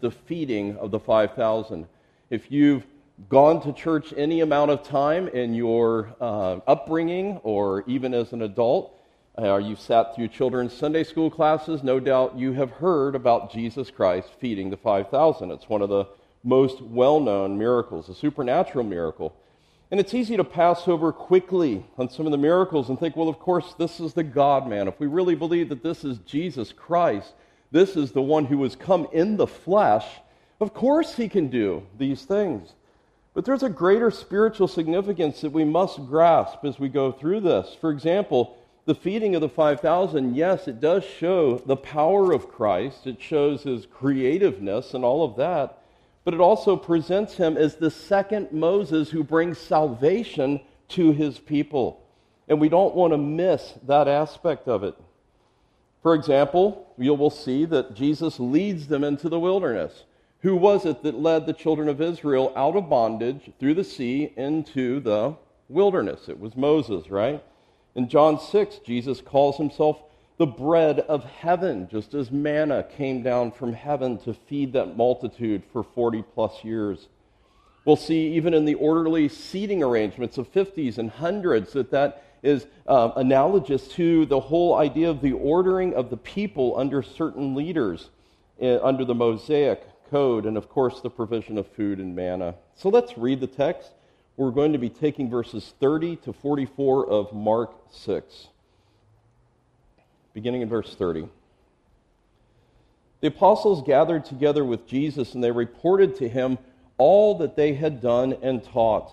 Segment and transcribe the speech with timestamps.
[0.00, 1.86] the feeding of the 5,000.
[2.30, 2.84] If you've
[3.28, 8.42] gone to church any amount of time in your uh, upbringing or even as an
[8.42, 8.92] adult,
[9.38, 13.52] uh, or you've sat through children's Sunday school classes, no doubt you have heard about
[13.52, 15.50] Jesus Christ feeding the 5,000.
[15.50, 16.06] It's one of the
[16.42, 19.34] most well known miracles, a supernatural miracle.
[19.90, 23.28] And it's easy to pass over quickly on some of the miracles and think, well,
[23.28, 24.88] of course, this is the God man.
[24.88, 27.34] If we really believe that this is Jesus Christ,
[27.70, 30.06] this is the one who has come in the flesh,
[30.60, 32.72] of course he can do these things.
[33.34, 37.76] But there's a greater spiritual significance that we must grasp as we go through this.
[37.80, 38.56] For example,
[38.86, 43.64] the feeding of the 5,000, yes, it does show the power of Christ, it shows
[43.64, 45.82] his creativeness and all of that,
[46.24, 52.00] but it also presents him as the second Moses who brings salvation to his people.
[52.48, 54.94] And we don't want to miss that aspect of it.
[56.06, 60.04] For example, you will see that Jesus leads them into the wilderness.
[60.42, 64.32] Who was it that led the children of Israel out of bondage through the sea
[64.36, 65.34] into the
[65.68, 66.28] wilderness?
[66.28, 67.42] It was Moses, right?
[67.96, 70.00] In John 6, Jesus calls himself
[70.38, 75.64] the bread of heaven, just as manna came down from heaven to feed that multitude
[75.72, 77.08] for 40 plus years.
[77.84, 82.66] We'll see even in the orderly seating arrangements of 50s and hundreds that that is
[82.86, 88.10] uh, analogous to the whole idea of the ordering of the people under certain leaders
[88.62, 92.54] uh, under the Mosaic code, and of course, the provision of food and manna.
[92.74, 93.90] So let's read the text.
[94.36, 98.48] We're going to be taking verses 30 to 44 of Mark 6,
[100.32, 101.28] beginning in verse 30.
[103.20, 106.58] The apostles gathered together with Jesus, and they reported to him
[106.98, 109.10] all that they had done and taught.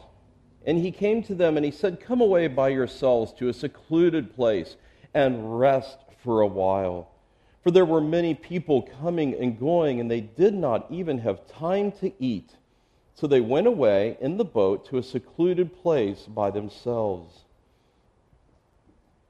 [0.65, 4.35] And he came to them and he said, Come away by yourselves to a secluded
[4.35, 4.75] place
[5.13, 7.09] and rest for a while.
[7.63, 11.91] For there were many people coming and going, and they did not even have time
[11.93, 12.51] to eat.
[13.15, 17.43] So they went away in the boat to a secluded place by themselves.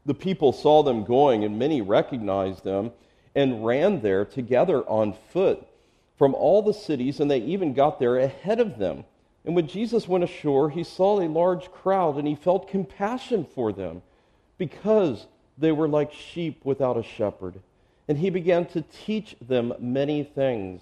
[0.05, 2.91] The people saw them going, and many recognized them
[3.35, 5.65] and ran there together on foot
[6.17, 9.05] from all the cities, and they even got there ahead of them.
[9.45, 13.73] And when Jesus went ashore, he saw a large crowd, and he felt compassion for
[13.73, 14.01] them
[14.57, 15.27] because
[15.57, 17.59] they were like sheep without a shepherd
[18.07, 20.81] and he began to teach them many things.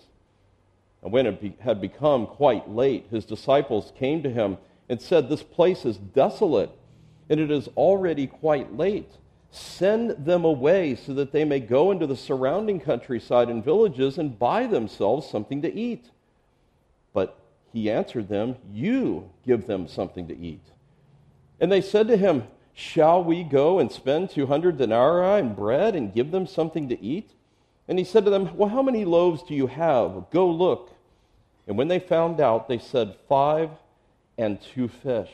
[1.03, 4.57] And when it be, had become quite late, his disciples came to him
[4.89, 6.71] and said, This place is desolate,
[7.29, 9.11] and it is already quite late.
[9.51, 14.39] Send them away so that they may go into the surrounding countryside and villages and
[14.39, 16.09] buy themselves something to eat.
[17.73, 20.63] He answered them, You give them something to eat.
[21.59, 22.43] And they said to him,
[22.73, 27.31] Shall we go and spend 200 denarii in bread and give them something to eat?
[27.87, 30.29] And he said to them, Well, how many loaves do you have?
[30.31, 30.91] Go look.
[31.67, 33.69] And when they found out, they said, Five
[34.37, 35.31] and two fish.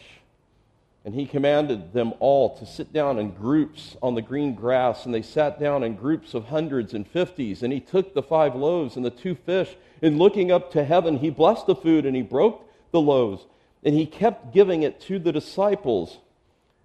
[1.08, 5.16] And he commanded them all to sit down in groups on the green grass, and
[5.16, 7.64] they sat down in groups of hundreds and fifties.
[7.64, 11.20] And he took the five loaves and the two fish, and looking up to heaven,
[11.20, 13.46] he blessed the food and he broke the loaves,
[13.86, 16.18] and he kept giving it to the disciples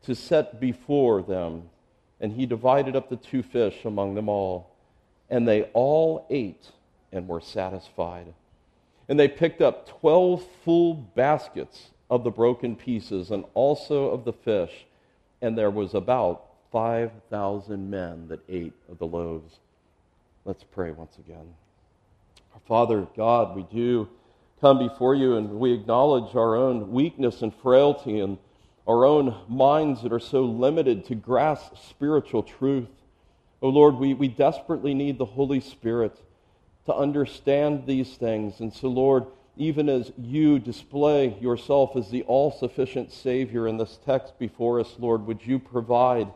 [0.04, 1.64] to set before them.
[2.20, 4.70] And he divided up the two fish among them all.
[5.30, 6.70] And they all ate
[7.10, 8.32] and were satisfied.
[9.08, 14.34] And they picked up 12 full baskets of the broken pieces and also of the
[14.34, 14.84] fish.
[15.40, 19.60] And there was about 5,000 men that ate of the loaves.
[20.44, 21.54] Let's pray once again.
[22.52, 24.10] Our Father, God, we do
[24.60, 28.36] come before you and we acknowledge our own weakness and frailty and
[28.86, 32.90] our own minds that are so limited to grasp spiritual truth.
[33.62, 36.20] Oh Lord, we, we desperately need the Holy Spirit
[36.84, 38.60] to understand these things.
[38.60, 39.24] And so, Lord,
[39.56, 44.96] even as you display yourself as the all sufficient Savior in this text before us,
[44.98, 46.28] Lord, would you provide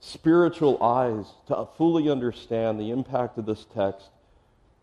[0.00, 4.08] spiritual eyes to fully understand the impact of this text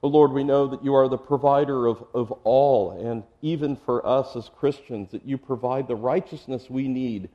[0.04, 4.06] but Lord, we know that you are the provider of, of all, and even for
[4.06, 7.30] us as Christians, that you provide the righteousness we need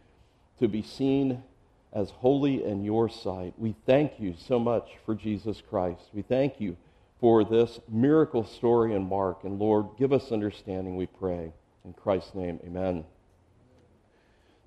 [0.58, 1.42] to be seen
[1.94, 3.54] as holy in your sight.
[3.56, 6.10] We thank you so much for Jesus Christ.
[6.12, 6.76] We thank you
[7.20, 9.44] for this miracle story in Mark.
[9.44, 11.52] And Lord, give us understanding, we pray.
[11.84, 13.04] In Christ's name, amen.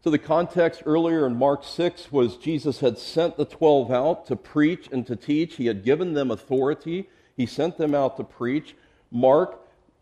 [0.03, 4.36] So, the context earlier in Mark 6 was Jesus had sent the 12 out to
[4.36, 5.56] preach and to teach.
[5.57, 7.07] He had given them authority.
[7.38, 8.75] He sent them out to preach.
[9.12, 9.59] Mark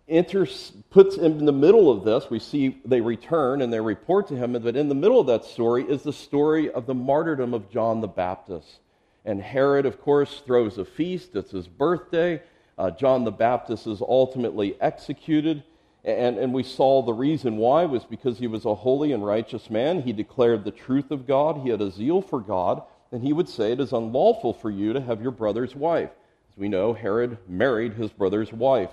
[0.07, 2.29] enters, puts in the middle of this.
[2.29, 5.43] We see they return and they report to him, but in the middle of that
[5.43, 8.79] story is the story of the martyrdom of John the Baptist.
[9.29, 11.35] And Herod, of course, throws a feast.
[11.35, 12.41] It's his birthday.
[12.79, 15.61] Uh, John the Baptist is ultimately executed.
[16.03, 19.69] And, and we saw the reason why was because he was a holy and righteous
[19.69, 20.01] man.
[20.01, 21.61] He declared the truth of God.
[21.61, 22.81] He had a zeal for God.
[23.11, 26.09] And he would say, It is unlawful for you to have your brother's wife.
[26.51, 28.89] As we know, Herod married his brother's wife.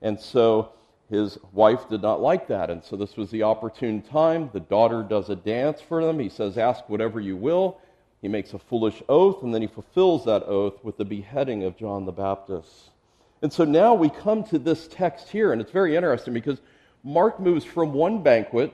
[0.00, 0.72] And so
[1.10, 2.70] his wife did not like that.
[2.70, 4.48] And so this was the opportune time.
[4.54, 6.20] The daughter does a dance for them.
[6.20, 7.82] He says, Ask whatever you will.
[8.24, 11.76] He makes a foolish oath, and then he fulfills that oath with the beheading of
[11.76, 12.88] John the Baptist.
[13.42, 16.62] And so now we come to this text here, and it's very interesting because
[17.02, 18.72] Mark moves from one banquet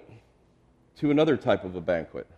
[0.98, 2.28] to another type of a banquet.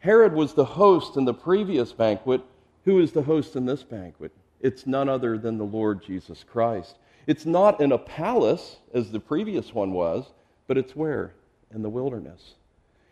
[0.00, 2.42] Herod was the host in the previous banquet.
[2.84, 4.30] Who is the host in this banquet?
[4.60, 6.98] It's none other than the Lord Jesus Christ.
[7.26, 10.26] It's not in a palace as the previous one was,
[10.66, 11.32] but it's where?
[11.74, 12.56] In the wilderness.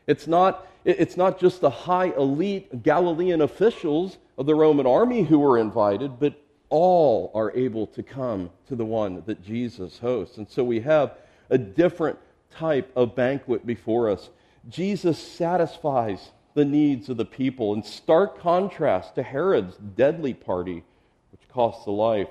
[0.06, 5.38] It's not, it's not just the high elite Galilean officials of the Roman army who
[5.38, 6.34] were invited, but
[6.68, 10.38] all are able to come to the one that Jesus hosts.
[10.38, 11.18] And so we have
[11.50, 12.18] a different
[12.50, 14.30] type of banquet before us.
[14.68, 20.82] Jesus satisfies the needs of the people in stark contrast to Herod's deadly party,
[21.30, 22.28] which cost the life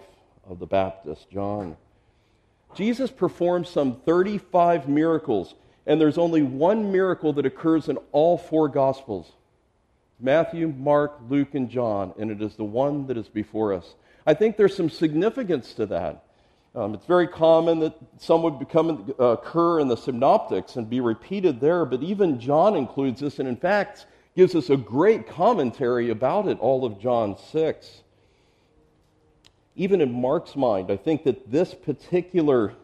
[0.47, 1.77] of the Baptist John.
[2.75, 5.56] Jesus performs some 35 miracles,
[5.91, 9.29] and there's only one miracle that occurs in all four Gospels
[10.21, 13.95] Matthew, Mark, Luke, and John, and it is the one that is before us.
[14.25, 16.23] I think there's some significance to that.
[16.75, 21.01] Um, it's very common that some would become, uh, occur in the synoptics and be
[21.01, 26.09] repeated there, but even John includes this, and in fact, gives us a great commentary
[26.09, 28.01] about it, all of John 6.
[29.75, 32.75] Even in Mark's mind, I think that this particular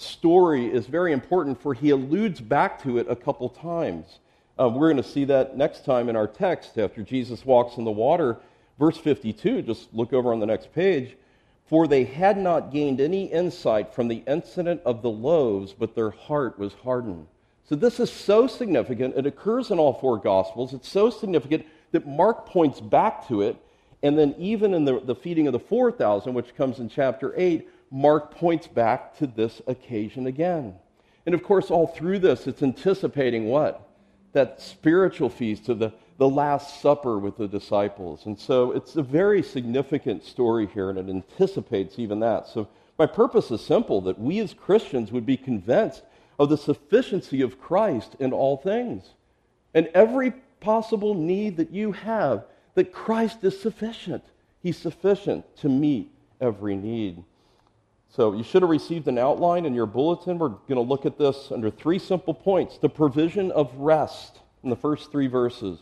[0.00, 4.18] story is very important, for he alludes back to it a couple times.
[4.58, 7.84] Uh, we're going to see that next time in our text after Jesus walks in
[7.84, 8.38] the water
[8.80, 11.14] Verse 52, just look over on the next page.
[11.66, 16.10] For they had not gained any insight from the incident of the loaves, but their
[16.10, 17.26] heart was hardened.
[17.68, 19.16] So this is so significant.
[19.16, 20.72] It occurs in all four Gospels.
[20.72, 23.56] It's so significant that Mark points back to it.
[24.02, 27.68] And then, even in the, the feeding of the 4,000, which comes in chapter 8,
[27.90, 30.74] Mark points back to this occasion again.
[31.26, 33.88] And of course, all through this, it's anticipating what?
[34.32, 38.26] That spiritual feast of the, the Last Supper with the disciples.
[38.26, 42.46] And so it's a very significant story here, and it anticipates even that.
[42.48, 46.02] So my purpose is simple that we as Christians would be convinced
[46.38, 49.04] of the sufficiency of Christ in all things.
[49.74, 52.44] And every possible need that you have,
[52.74, 54.24] that Christ is sufficient.
[54.62, 56.10] He's sufficient to meet
[56.40, 57.24] every need.
[58.10, 60.38] So you should have received an outline in your bulletin.
[60.38, 64.70] We're going to look at this under three simple points the provision of rest in
[64.70, 65.78] the first three verses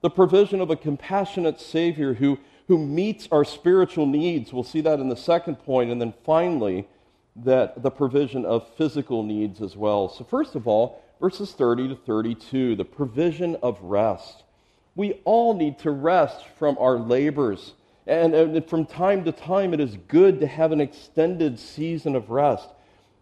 [0.00, 2.38] the provision of a compassionate Savior who,
[2.68, 4.52] who meets our spiritual needs.
[4.52, 5.90] We'll see that in the second point.
[5.90, 6.88] And then finally,
[7.36, 10.08] that the provision of physical needs as well.
[10.08, 14.42] So, first of all, verses 30 to 32, the provision of rest.
[14.96, 17.74] We all need to rest from our labors.
[18.10, 22.16] And, uh, and from time to time, it is good to have an extended season
[22.16, 22.68] of rest.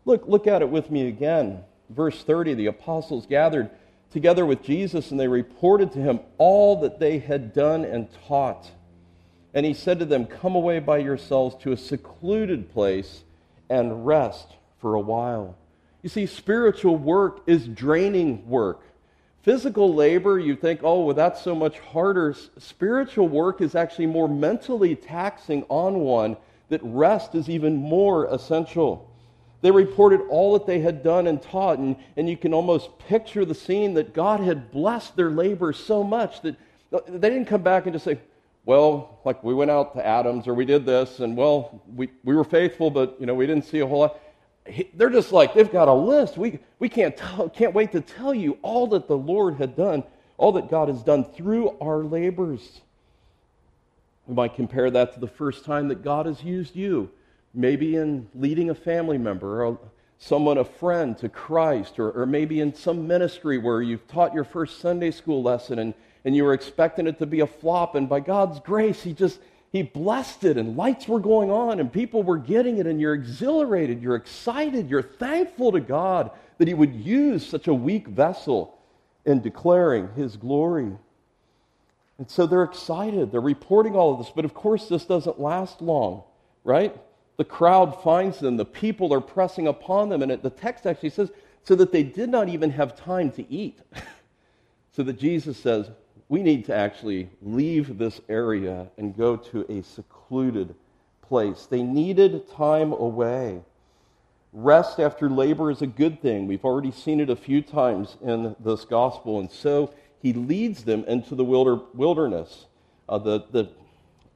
[0.06, 1.62] Look, look at it with me again.
[1.90, 3.69] Verse 30 the apostles gathered
[4.12, 8.70] together with Jesus, and they reported to him all that they had done and taught.
[9.52, 13.25] And he said to them, Come away by yourselves to a secluded place
[13.69, 14.46] and rest
[14.81, 15.55] for a while.
[16.02, 18.80] You see, spiritual work is draining work.
[19.49, 22.37] Physical labor, you think, oh, well, that's so much harder.
[22.59, 26.37] Spiritual work is actually more mentally taxing on one,
[26.69, 29.11] that rest is even more essential.
[29.62, 33.47] They reported all that they had done and taught, and, and you can almost picture
[33.47, 36.55] the scene that God had blessed their labor so much that
[36.93, 38.19] uh, they didn't come back and just say,
[38.67, 42.37] well, like we went out to Adams or we did this, and well, we, we
[42.37, 44.21] were faithful, but you know, we didn't see a whole lot.
[44.95, 46.37] They're just like, they've got a list.
[46.37, 47.17] We, we can't,
[47.55, 50.05] can't wait to tell you all that the Lord had done,
[50.37, 52.81] all that God has done through our labors.
[54.27, 57.11] We might compare that to the first time that God has used you
[57.55, 59.79] maybe in leading a family member or
[60.19, 64.45] someone, a friend to Christ, or, or maybe in some ministry where you've taught your
[64.45, 65.95] first Sunday school lesson and,
[66.25, 69.39] and you were expecting it to be a flop, and by God's grace, He just
[69.71, 73.15] He blessed it, and lights were going on, and people were getting it, and you're
[73.15, 78.79] exhilarated, you're excited, you're thankful to God that He would use such a weak vessel
[79.25, 80.93] in declaring His glory.
[82.19, 83.31] And so they're excited.
[83.31, 84.33] They're reporting all of this.
[84.35, 86.25] But of course, this doesn't last long,
[86.65, 86.97] right?
[87.37, 91.11] The crowd finds them, the people are pressing upon them, and it, the text actually
[91.11, 91.31] says,
[91.63, 93.79] so that they did not even have time to eat.
[94.93, 95.91] so that Jesus says,
[96.28, 100.75] we need to actually leave this area and go to a secluded
[101.23, 101.66] place.
[101.70, 103.62] They needed time away.
[104.52, 106.47] Rest after labor is a good thing.
[106.47, 109.40] We've already seen it a few times in this gospel.
[109.40, 112.66] And so he leads them into the wilderness.
[113.08, 113.70] Uh, the, the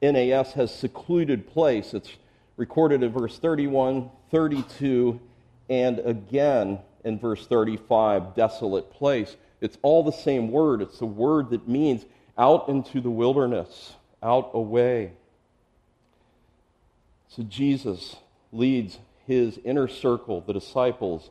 [0.01, 1.93] NAS has secluded place.
[1.93, 2.11] It's
[2.57, 5.19] recorded in verse 31, 32,
[5.69, 9.35] and again in verse 35, desolate place.
[9.63, 10.81] It's all the same word.
[10.81, 12.05] It's the word that means
[12.37, 15.13] out into the wilderness, out away.
[17.29, 18.17] So Jesus
[18.51, 21.29] leads his inner circle, the disciples,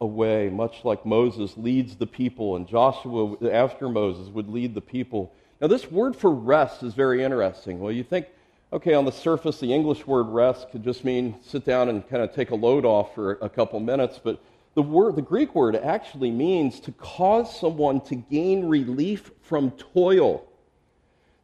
[0.00, 5.32] away, much like Moses leads the people, and Joshua, after Moses, would lead the people.
[5.60, 7.78] Now, this word for rest is very interesting.
[7.78, 8.26] Well, you think,
[8.72, 12.22] okay, on the surface, the English word rest could just mean sit down and kind
[12.22, 14.40] of take a load off for a couple minutes, but
[14.74, 20.46] the, word, the Greek word actually means to cause someone to gain relief from toil,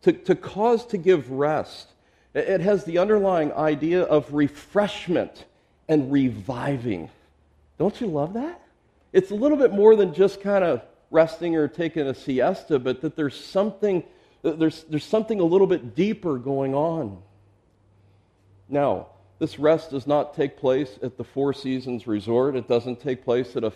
[0.03, 1.89] to, to cause to give rest.
[2.35, 5.45] It has the underlying idea of refreshment
[5.89, 7.11] and reviving.
[7.79, 8.63] Don't you love that?
[9.13, 13.01] It's a little bit more than just kind of resting or taking a siesta, but
[13.01, 14.05] that there's something,
[14.43, 17.19] there's, there's something a little bit deeper going on.
[18.69, 19.09] Now,
[19.39, 22.57] this rest does not take place at the Four Seasons Resort.
[22.57, 23.73] It doesn't take place at a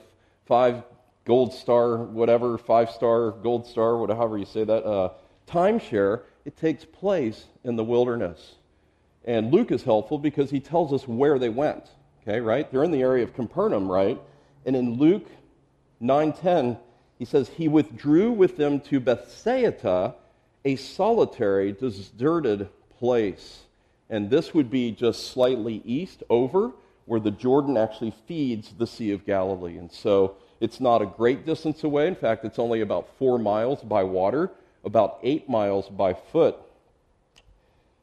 [0.46, 0.82] five
[1.24, 5.10] gold star, whatever, five star, gold star, whatever you say that, uh,
[5.46, 6.22] timeshare.
[6.44, 8.56] It takes place in the wilderness.
[9.24, 11.84] And Luke is helpful because he tells us where they went.
[12.22, 12.70] Okay, right?
[12.70, 14.20] They're in the area of Capernaum, right?
[14.64, 15.26] And in Luke
[16.00, 16.78] 9:10,
[17.18, 20.16] he says he withdrew with them to Bethsaida,
[20.64, 23.62] a solitary, deserted place.
[24.12, 26.70] And this would be just slightly east over
[27.06, 29.78] where the Jordan actually feeds the Sea of Galilee.
[29.78, 32.08] And so it's not a great distance away.
[32.08, 34.50] In fact, it's only about four miles by water,
[34.84, 36.56] about eight miles by foot.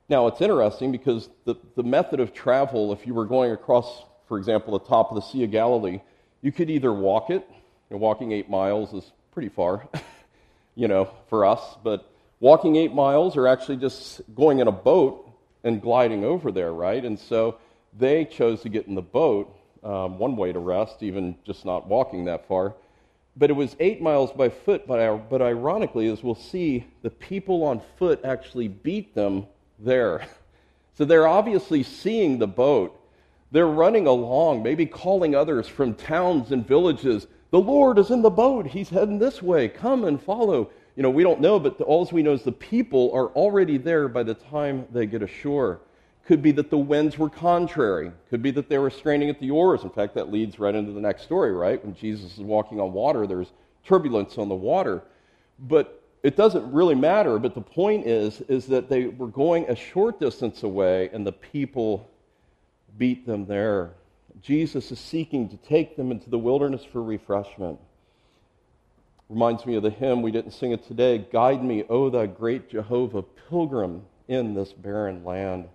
[0.10, 4.39] Now, it's interesting because the, the method of travel, if you were going across, for
[4.39, 6.01] example, the top of the Sea of Galilee,
[6.42, 7.48] you could either walk it,
[7.92, 9.88] and walking eight miles is pretty far,
[10.75, 15.29] you know, for us, but walking eight miles or actually just going in a boat
[15.63, 17.04] and gliding over there, right?
[17.04, 17.58] And so
[17.98, 21.88] they chose to get in the boat, um, one way to rest, even just not
[21.88, 22.75] walking that far.
[23.36, 27.63] But it was eight miles by foot, but, but ironically, as we'll see, the people
[27.63, 29.48] on foot actually beat them
[29.78, 30.28] there.
[30.98, 33.00] So they're obviously seeing the boat.
[33.51, 37.25] They're running along, maybe calling others from towns and villages.
[37.51, 38.68] The Lord is in the boat.
[38.68, 39.70] He's heading this way.
[39.70, 40.72] Come and follow.
[41.00, 44.10] You know, we don't know, but all we know is the people are already there
[44.10, 45.79] by the time they get ashore.
[46.25, 48.12] Could be that the winds were contrary.
[48.29, 49.84] Could be that they were straining at the oars.
[49.84, 51.82] In fact, that leads right into the next story, right?
[51.86, 53.48] When Jesus is walking on water, there's
[53.86, 55.01] turbulence on the water.
[55.58, 59.77] But it doesn't really matter, but the point is, is that they were going a
[59.77, 62.12] short distance away and the people
[62.98, 63.91] beat them there.
[64.41, 67.79] Jesus is seeking to take them into the wilderness for refreshment.
[69.30, 72.70] Reminds me of the hymn, we didn't sing it today Guide me, O thou great
[72.70, 75.68] Jehovah, pilgrim in this barren land.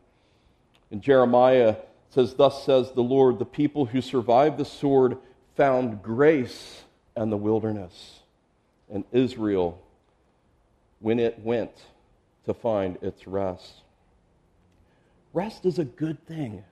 [0.90, 1.76] And Jeremiah
[2.10, 5.18] says, Thus says the Lord, the people who survived the sword
[5.56, 6.82] found grace
[7.16, 8.20] and the wilderness,
[8.92, 9.80] and Israel
[11.00, 11.70] when it went
[12.46, 13.82] to find its rest.
[15.32, 16.64] Rest is a good thing.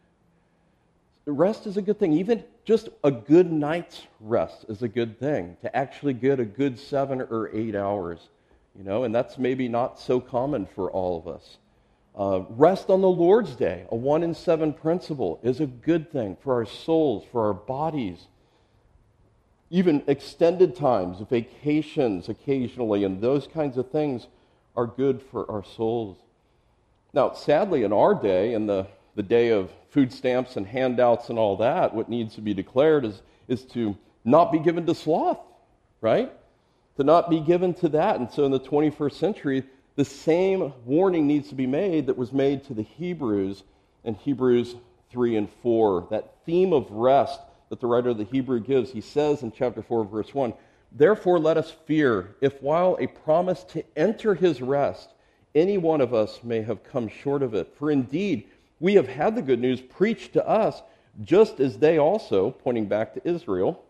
[1.26, 2.12] Rest is a good thing.
[2.14, 5.56] Even just a good night's rest is a good thing.
[5.62, 8.28] To actually get a good seven or eight hours,
[8.76, 11.58] you know, and that's maybe not so common for all of us.
[12.14, 16.36] Uh, rest on the Lord's Day, a one in seven principle, is a good thing
[16.42, 18.26] for our souls, for our bodies,
[19.70, 24.26] even extended times, vacations occasionally, and those kinds of things
[24.76, 26.18] are good for our souls.
[27.14, 31.38] Now, sadly, in our day, in the, the day of food stamps and handouts and
[31.38, 35.40] all that, what needs to be declared is, is to not be given to sloth,
[36.00, 36.32] right?
[36.96, 38.20] To not be given to that.
[38.20, 39.64] And so in the 21st century,
[39.96, 43.62] the same warning needs to be made that was made to the Hebrews
[44.04, 44.76] in Hebrews
[45.10, 46.08] 3 and 4.
[46.10, 48.90] That theme of rest that the writer of the Hebrew gives.
[48.90, 50.54] He says in chapter 4, verse 1
[50.94, 55.08] Therefore, let us fear, if while a promise to enter his rest,
[55.54, 57.74] any one of us may have come short of it.
[57.78, 58.48] For indeed,
[58.82, 60.82] we have had the good news preached to us,
[61.22, 63.80] just as they also, pointing back to Israel,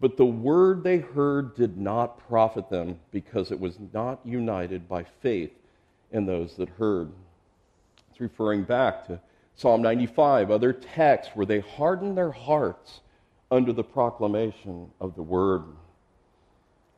[0.00, 5.04] but the word they heard did not profit them because it was not united by
[5.20, 5.52] faith
[6.12, 7.12] in those that heard.
[8.10, 9.20] It's referring back to
[9.54, 13.00] Psalm 95, other texts where they hardened their hearts
[13.50, 15.64] under the proclamation of the word.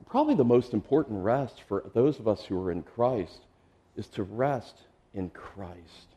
[0.07, 3.41] Probably the most important rest for those of us who are in Christ
[3.97, 4.77] is to rest
[5.15, 6.14] in Christ.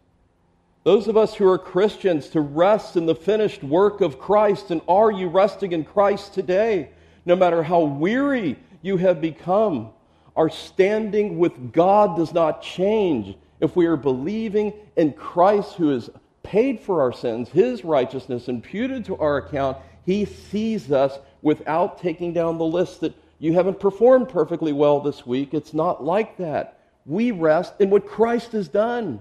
[0.87, 4.71] Those of us who are Christians to rest in the finished work of Christ.
[4.71, 6.91] And are you resting in Christ today?
[7.25, 9.89] No matter how weary you have become,
[10.37, 16.09] our standing with God does not change if we are believing in Christ who has
[16.41, 19.75] paid for our sins, his righteousness imputed to our account.
[20.05, 25.25] He sees us without taking down the list that you haven't performed perfectly well this
[25.25, 25.53] week.
[25.53, 26.79] It's not like that.
[27.05, 29.19] We rest in what Christ has done.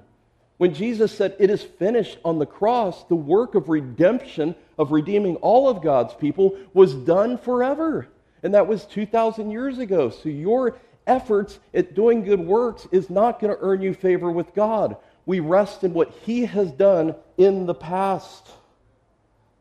[0.59, 5.37] When Jesus said, It is finished on the cross, the work of redemption, of redeeming
[5.37, 8.09] all of God's people, was done forever.
[8.43, 10.11] And that was 2,000 years ago.
[10.11, 14.55] So your efforts at doing good works is not going to earn you favor with
[14.55, 14.97] God.
[15.27, 18.49] We rest in what He has done in the past.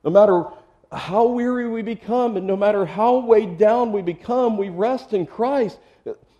[0.04, 0.46] No matter
[0.92, 5.26] how weary we become and no matter how weighed down we become, we rest in
[5.26, 5.78] Christ.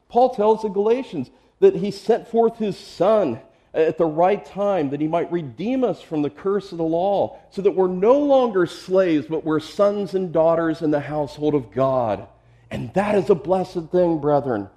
[0.08, 3.40] Paul tells the Galatians that He sent forth His Son
[3.76, 7.38] at the right time that he might redeem us from the curse of the law,
[7.52, 11.72] so that we're no longer slaves, but we're sons and daughters in the household of
[11.72, 12.28] God.
[12.72, 14.70] And that is a blessed thing, brethren.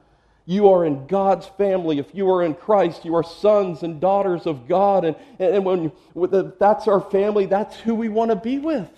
[0.46, 1.98] You are in God's family.
[1.98, 5.04] If you are in Christ, you are sons and daughters of God.
[5.04, 5.92] And, and when
[6.58, 8.88] that's our family, that's who we want to be with.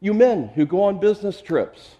[0.00, 1.96] You men who go on business trips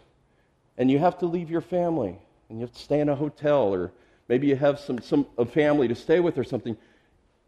[0.79, 3.75] and you have to leave your family and you have to stay in a hotel
[3.75, 3.93] or
[4.29, 6.77] maybe you have some, some a family to stay with or something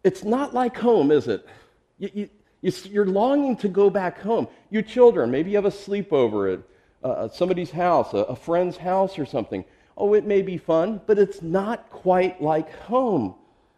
[0.05, 1.47] it's not like home, is it?
[1.99, 2.29] You, you,
[2.63, 4.49] you, are longing to go back home.
[4.71, 6.61] You children, maybe you have a sleepover at
[7.03, 9.65] uh, somebody's house, a, a friend's house or something.
[9.97, 13.35] Oh, it may be fun, but it's not quite like home.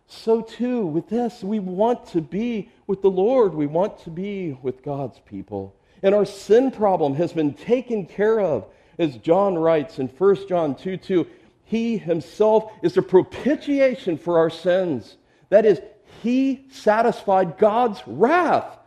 [0.06, 3.54] So, too, with this, we want to be with the Lord.
[3.54, 5.76] We want to be with God's people.
[6.02, 8.66] And our sin problem has been taken care of.
[8.98, 11.26] As John writes in 1 John 2 2,
[11.64, 15.16] He Himself is a propitiation for our sins.
[15.48, 15.80] That is,
[16.22, 18.78] he satisfied God's wrath.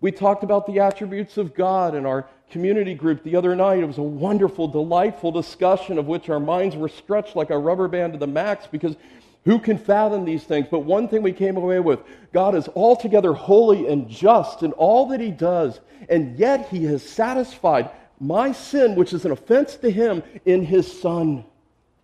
[0.00, 3.80] We talked about the attributes of God in our community group the other night.
[3.80, 7.88] It was a wonderful, delightful discussion of which our minds were stretched like a rubber
[7.88, 8.96] band to the max because
[9.44, 10.66] who can fathom these things?
[10.70, 12.00] But one thing we came away with
[12.32, 17.02] God is altogether holy and just in all that He does, and yet He has
[17.02, 21.44] satisfied my sin, which is an offense to Him, in His Son.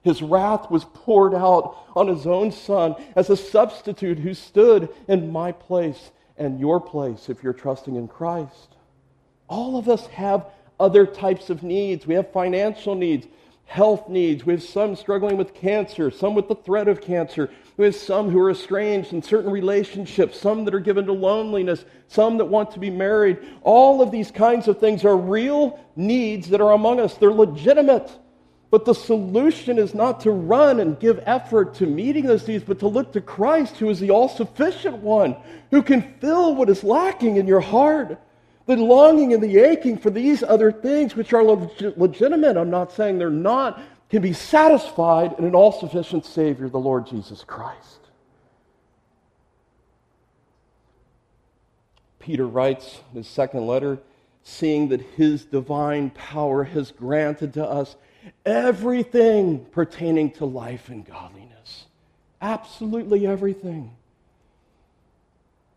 [0.05, 5.33] His wrath was poured out on his own son as a substitute who stood in
[5.33, 8.77] my place and your place if you're trusting in Christ.
[9.49, 10.47] All of us have
[10.79, 12.07] other types of needs.
[12.07, 13.27] We have financial needs,
[13.65, 14.45] health needs.
[14.45, 17.51] We have some struggling with cancer, some with the threat of cancer.
[17.79, 21.87] We have some who are estranged in certain relationships, some that are given to loneliness,
[22.09, 23.39] some that want to be married.
[23.63, 27.15] All of these kinds of things are real needs that are among us.
[27.15, 28.11] They're legitimate.
[28.75, 32.81] But the solution is not to run and give effort to meeting those needs, but
[32.81, 35.37] to look to Christ, who is the all sufficient one,
[35.71, 38.19] who can fill what is lacking in your heart.
[38.67, 42.91] The longing and the aching for these other things, which are leg- legitimate, I'm not
[42.91, 48.01] saying they're not, can be satisfied in an all sufficient Savior, the Lord Jesus Christ.
[52.19, 54.01] Peter writes in his second letter,
[54.43, 57.95] seeing that his divine power has granted to us
[58.45, 61.87] everything pertaining to life and godliness.
[62.41, 63.97] Absolutely everything.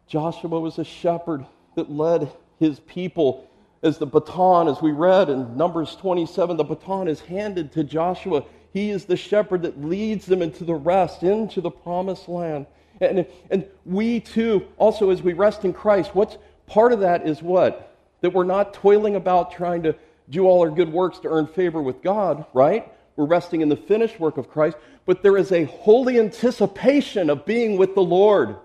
[0.08, 3.48] Joshua was a shepherd that led his people
[3.84, 8.44] as the baton, as we read in Numbers 27, the baton is handed to Joshua.
[8.74, 12.66] He is the shepherd that leads them into the rest, into the promised land.
[13.00, 17.44] And, and we too, also as we rest in Christ, what's part of that is
[17.44, 17.96] what?
[18.22, 19.96] That we're not toiling about trying to
[20.30, 22.92] do all our good works to earn favor with God, right?
[23.16, 27.46] We're resting in the finished work of Christ, but there is a holy anticipation of
[27.46, 28.58] being with the Lord,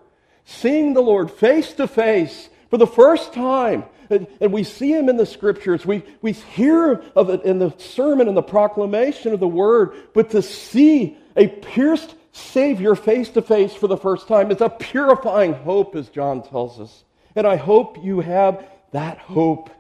[0.45, 3.85] seeing the Lord face to face for the first time.
[4.11, 5.87] And, we see him in the scriptures.
[5.87, 9.95] We, we hear of it in the sermon and the proclamation of the word.
[10.13, 14.69] But to see a pierced Savior face to face for the first time is a
[14.69, 17.05] purifying hope, as John tells us.
[17.35, 19.71] And I hope you have that hope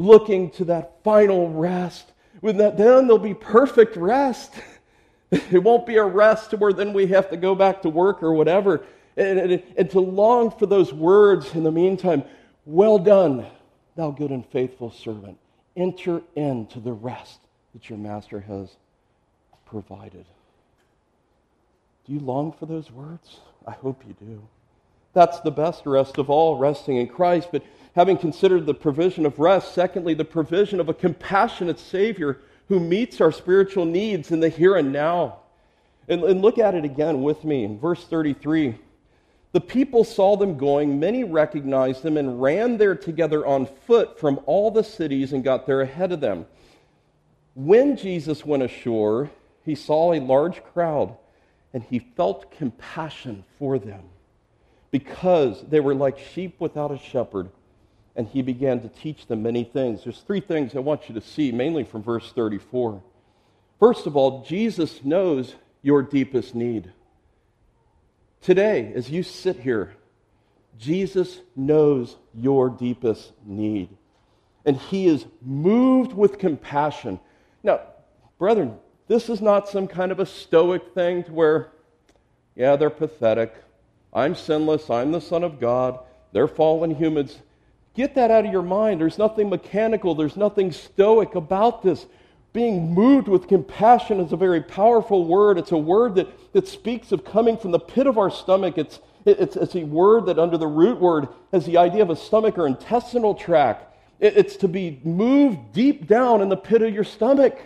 [0.00, 2.12] looking to that final rest.
[2.40, 4.54] When that, then there'll be perfect rest.
[5.32, 8.34] It won't be a rest where then we have to go back to work or
[8.34, 8.84] whatever.
[9.16, 12.24] And, and, and to long for those words in the meantime,
[12.66, 13.46] well done,
[13.94, 15.38] thou good and faithful servant.
[15.76, 17.38] Enter into the rest
[17.74, 18.74] that your master has
[19.66, 20.26] provided.
[22.06, 23.38] Do you long for those words?
[23.68, 24.42] I hope you do.
[25.12, 27.48] That's the best rest of all, resting in Christ.
[27.50, 32.78] But having considered the provision of rest, secondly, the provision of a compassionate Savior who
[32.78, 35.38] meets our spiritual needs in the here and now.
[36.08, 38.76] And, and look at it again with me in verse 33.
[39.52, 44.40] The people saw them going, many recognized them, and ran there together on foot from
[44.46, 46.46] all the cities and got there ahead of them.
[47.54, 49.28] When Jesus went ashore,
[49.64, 51.16] he saw a large crowd,
[51.74, 54.02] and he felt compassion for them
[54.90, 57.50] because they were like sheep without a shepherd,
[58.16, 60.02] and he began to teach them many things.
[60.02, 63.02] There's three things I want you to see, mainly from verse 34.
[63.78, 66.92] First of all, Jesus knows your deepest need.
[68.40, 69.94] Today, as you sit here,
[70.78, 73.90] Jesus knows your deepest need.
[74.64, 77.20] And he is moved with compassion.
[77.62, 77.80] Now,
[78.38, 78.76] brethren,
[79.08, 81.72] this is not some kind of a stoic thing to where,
[82.54, 83.54] yeah, they're pathetic.
[84.12, 84.90] I'm sinless.
[84.90, 86.00] I'm the Son of God.
[86.32, 87.38] They're fallen humans.
[87.94, 89.00] Get that out of your mind.
[89.00, 92.06] There's nothing mechanical, there's nothing stoic about this.
[92.52, 95.56] Being moved with compassion is a very powerful word.
[95.56, 98.76] It's a word that, that speaks of coming from the pit of our stomach.
[98.76, 102.16] It's, it's, it's a word that, under the root word, has the idea of a
[102.16, 103.94] stomach or intestinal tract.
[104.18, 107.56] It, it's to be moved deep down in the pit of your stomach.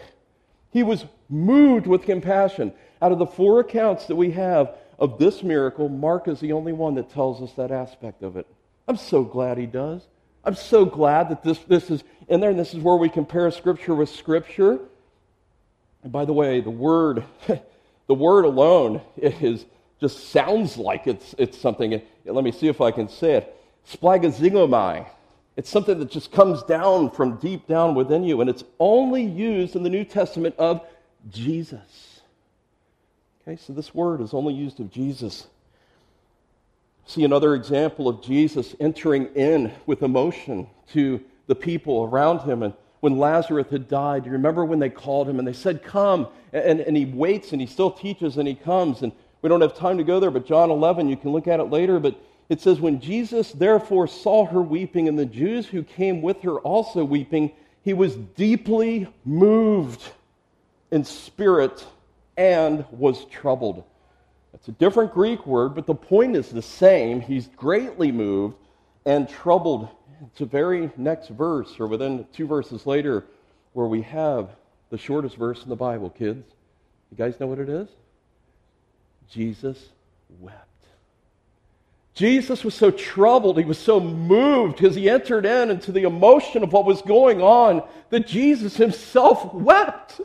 [0.70, 2.72] He was moved with compassion.
[3.00, 6.72] Out of the four accounts that we have of this miracle, Mark is the only
[6.72, 8.46] one that tells us that aspect of it.
[8.86, 10.02] I'm so glad he does.
[10.44, 13.50] I'm so glad that this, this is in there, and this is where we compare
[13.50, 14.78] Scripture with Scripture.
[16.02, 17.24] And by the way, the word,
[18.06, 19.64] the word alone is
[20.00, 22.02] just sounds like it's, it's something.
[22.26, 23.56] Let me see if I can say it.
[23.90, 25.06] Splagazingomai.
[25.56, 29.76] It's something that just comes down from deep down within you, and it's only used
[29.76, 30.80] in the New Testament of
[31.30, 32.13] Jesus.
[33.46, 35.46] Okay, so this word is only used of Jesus.
[37.04, 42.62] See another example of Jesus entering in with emotion to the people around him.
[42.62, 46.28] And when Lazarus had died, you remember when they called him and they said, Come.
[46.54, 49.02] And, and he waits and he still teaches and he comes.
[49.02, 51.60] And we don't have time to go there, but John 11, you can look at
[51.60, 52.00] it later.
[52.00, 56.40] But it says, When Jesus therefore saw her weeping and the Jews who came with
[56.40, 57.52] her also weeping,
[57.82, 60.02] he was deeply moved
[60.90, 61.84] in spirit
[62.36, 63.84] and was troubled.
[64.52, 67.20] That's a different Greek word, but the point is the same.
[67.20, 68.56] He's greatly moved
[69.04, 69.88] and troubled.
[70.26, 73.24] It's the very next verse, or within two verses later,
[73.72, 74.50] where we have
[74.90, 76.46] the shortest verse in the Bible, kids.
[77.10, 77.88] You guys know what it is?
[79.28, 79.88] Jesus
[80.40, 80.68] wept.
[82.14, 86.62] Jesus was so troubled, he was so moved because he entered in into the emotion
[86.62, 90.20] of what was going on that Jesus himself wept.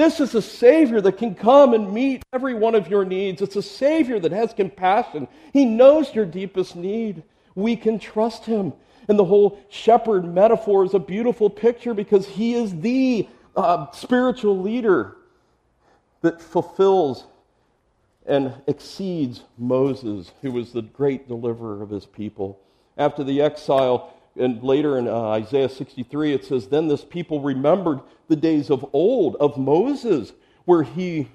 [0.00, 3.42] This is a Savior that can come and meet every one of your needs.
[3.42, 5.28] It's a Savior that has compassion.
[5.52, 7.22] He knows your deepest need.
[7.54, 8.72] We can trust Him.
[9.08, 14.58] And the whole shepherd metaphor is a beautiful picture because He is the uh, spiritual
[14.58, 15.18] leader
[16.22, 17.26] that fulfills
[18.24, 22.58] and exceeds Moses, who was the great deliverer of his people.
[22.96, 28.00] After the exile, and later in uh, Isaiah 63, it says, Then this people remembered
[28.28, 30.32] the days of old, of Moses,
[30.64, 31.28] where he,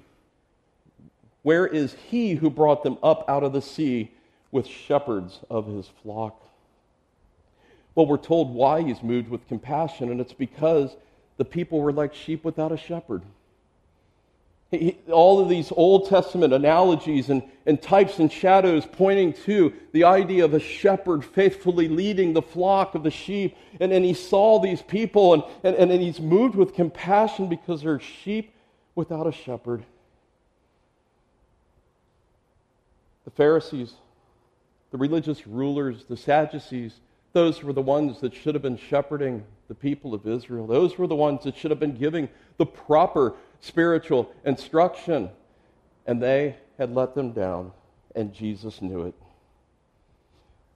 [1.42, 4.10] where is he who brought them up out of the sea
[4.50, 6.42] with shepherds of his flock?
[7.94, 10.96] Well, we're told why he's moved with compassion, and it's because
[11.36, 13.22] the people were like sheep without a shepherd
[15.12, 20.44] all of these Old Testament analogies and, and types and shadows pointing to the idea
[20.44, 23.56] of a shepherd faithfully leading the flock of the sheep.
[23.80, 28.00] And, and he saw these people and, and, and he's moved with compassion because they're
[28.00, 28.52] sheep
[28.96, 29.84] without a shepherd.
[33.24, 33.92] The Pharisees,
[34.90, 37.00] the religious rulers, the Sadducees,
[37.32, 40.66] those were the ones that should have been shepherding the people of Israel.
[40.66, 45.30] Those were the ones that should have been giving the proper spiritual instruction.
[46.06, 47.72] And they had let them down,
[48.14, 49.14] and Jesus knew it.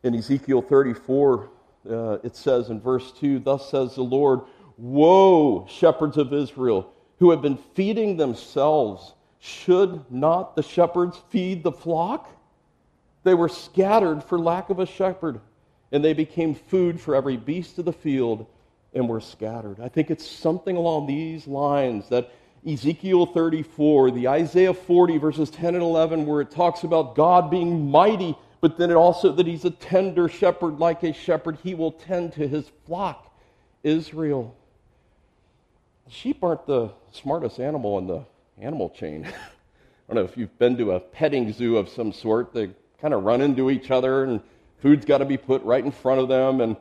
[0.03, 1.51] In Ezekiel 34,
[1.89, 4.41] uh, it says in verse 2 Thus says the Lord,
[4.77, 9.15] Woe, shepherds of Israel, who have been feeding themselves.
[9.39, 12.29] Should not the shepherds feed the flock?
[13.23, 15.41] They were scattered for lack of a shepherd,
[15.93, 18.47] and they became food for every beast of the field
[18.95, 19.81] and were scattered.
[19.81, 22.33] I think it's something along these lines that
[22.67, 27.91] Ezekiel 34, the Isaiah 40, verses 10 and 11, where it talks about God being
[27.91, 31.93] mighty, but then it also that he's a tender shepherd, like a shepherd, he will
[31.93, 33.35] tend to his flock,
[33.83, 34.55] Israel.
[36.09, 38.25] Sheep aren't the smartest animal in the
[38.59, 39.25] animal chain.
[39.27, 39.33] I
[40.13, 42.53] don't know if you've been to a petting zoo of some sort.
[42.53, 42.71] They
[43.01, 44.41] kind of run into each other, and
[44.83, 46.61] food's got to be put right in front of them.
[46.61, 46.77] And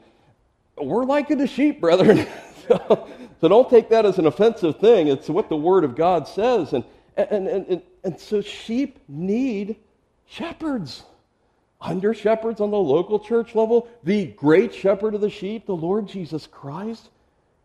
[0.76, 2.28] we're like the sheep, brethren.
[2.70, 3.10] So
[3.48, 5.08] don't take that as an offensive thing.
[5.08, 6.74] It's what the Word of God says.
[6.74, 6.84] And,
[7.16, 9.78] and, and, and, and so sheep need
[10.26, 11.04] shepherds.
[11.82, 16.08] under shepherds on the local church level, the great shepherd of the sheep, the Lord
[16.08, 17.10] Jesus Christ,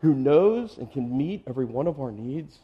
[0.00, 2.58] who knows and can meet every one of our needs.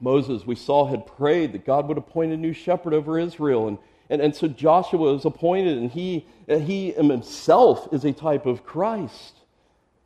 [0.00, 3.68] Moses, we saw, had prayed that God would appoint a new shepherd over Israel.
[3.68, 8.64] And, and, and so Joshua is appointed, and he, he himself is a type of
[8.64, 9.34] Christ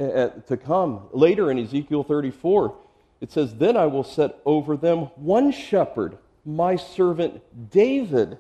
[0.01, 1.03] Uh, uh, to come.
[1.13, 2.75] Later in Ezekiel 34,
[3.21, 8.39] it says, Then I will set over them one shepherd, my servant David,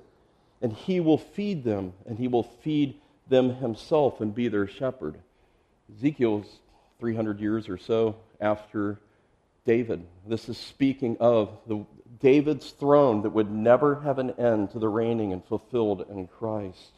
[0.62, 2.94] and he will feed them, and he will feed
[3.28, 5.18] them himself and be their shepherd.
[5.94, 6.46] Ezekiel's
[6.98, 8.98] 300 years or so after
[9.66, 10.06] David.
[10.26, 11.84] This is speaking of the,
[12.20, 16.92] David's throne that would never have an end to the reigning and fulfilled in Christ.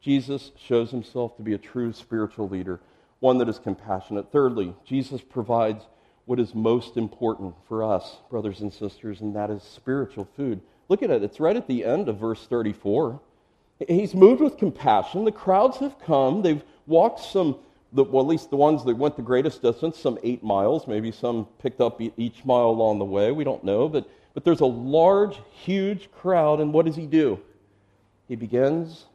[0.00, 2.80] Jesus shows himself to be a true spiritual leader,
[3.20, 4.32] one that is compassionate.
[4.32, 5.84] Thirdly, Jesus provides
[6.24, 10.60] what is most important for us, brothers and sisters, and that is spiritual food.
[10.88, 13.20] Look at it, it's right at the end of verse 34.
[13.88, 15.24] He's moved with compassion.
[15.24, 17.56] The crowds have come, they've walked some
[17.92, 21.46] well, at least the ones that went the greatest distance, some eight miles, maybe some
[21.60, 23.32] picked up each mile along the way.
[23.32, 23.88] We don't know.
[23.88, 27.40] But, but there's a large, huge crowd, and what does he do?
[28.28, 29.06] He begins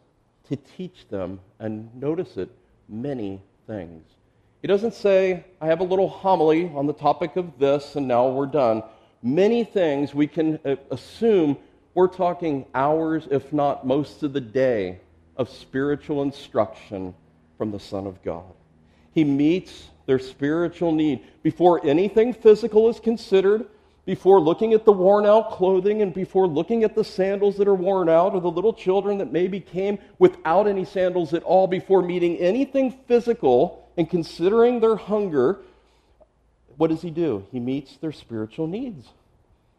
[0.49, 2.49] to teach them, and notice it,
[2.89, 4.03] many things.
[4.61, 8.27] He doesn't say, I have a little homily on the topic of this, and now
[8.27, 8.83] we're done.
[9.21, 11.57] Many things we can uh, assume
[11.93, 14.99] we're talking hours, if not most of the day,
[15.37, 17.13] of spiritual instruction
[17.57, 18.51] from the Son of God.
[19.13, 21.21] He meets their spiritual need.
[21.43, 23.65] Before anything physical is considered,
[24.05, 27.75] before looking at the worn out clothing and before looking at the sandals that are
[27.75, 32.03] worn out or the little children that maybe came without any sandals at all, before
[32.03, 35.57] meeting anything physical and considering their hunger,
[36.77, 37.47] what does he do?
[37.51, 39.07] He meets their spiritual needs.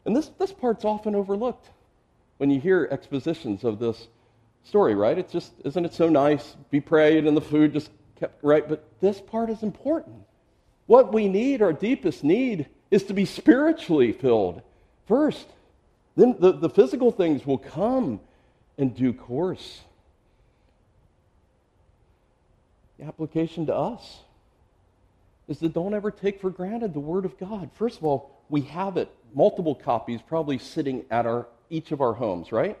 [0.05, 1.69] And this, this part's often overlooked
[2.37, 4.07] when you hear expositions of this
[4.65, 5.17] story, right?
[5.17, 6.55] It's just, isn't it so nice?
[6.69, 8.67] Be prayed and the food just kept right.
[8.67, 10.17] But this part is important.
[10.85, 14.61] What we need, our deepest need, is to be spiritually filled
[15.07, 15.47] first.
[16.15, 18.19] Then the, the physical things will come
[18.77, 19.81] in due course.
[22.99, 24.21] The application to us
[25.47, 27.69] is that don't ever take for granted the Word of God.
[27.75, 32.13] First of all, we have it, multiple copies, probably sitting at our, each of our
[32.13, 32.77] homes, right?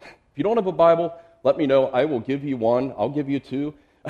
[0.00, 1.86] If you don't have a Bible, let me know.
[1.88, 2.94] I will give you one.
[2.96, 3.74] I'll give you two.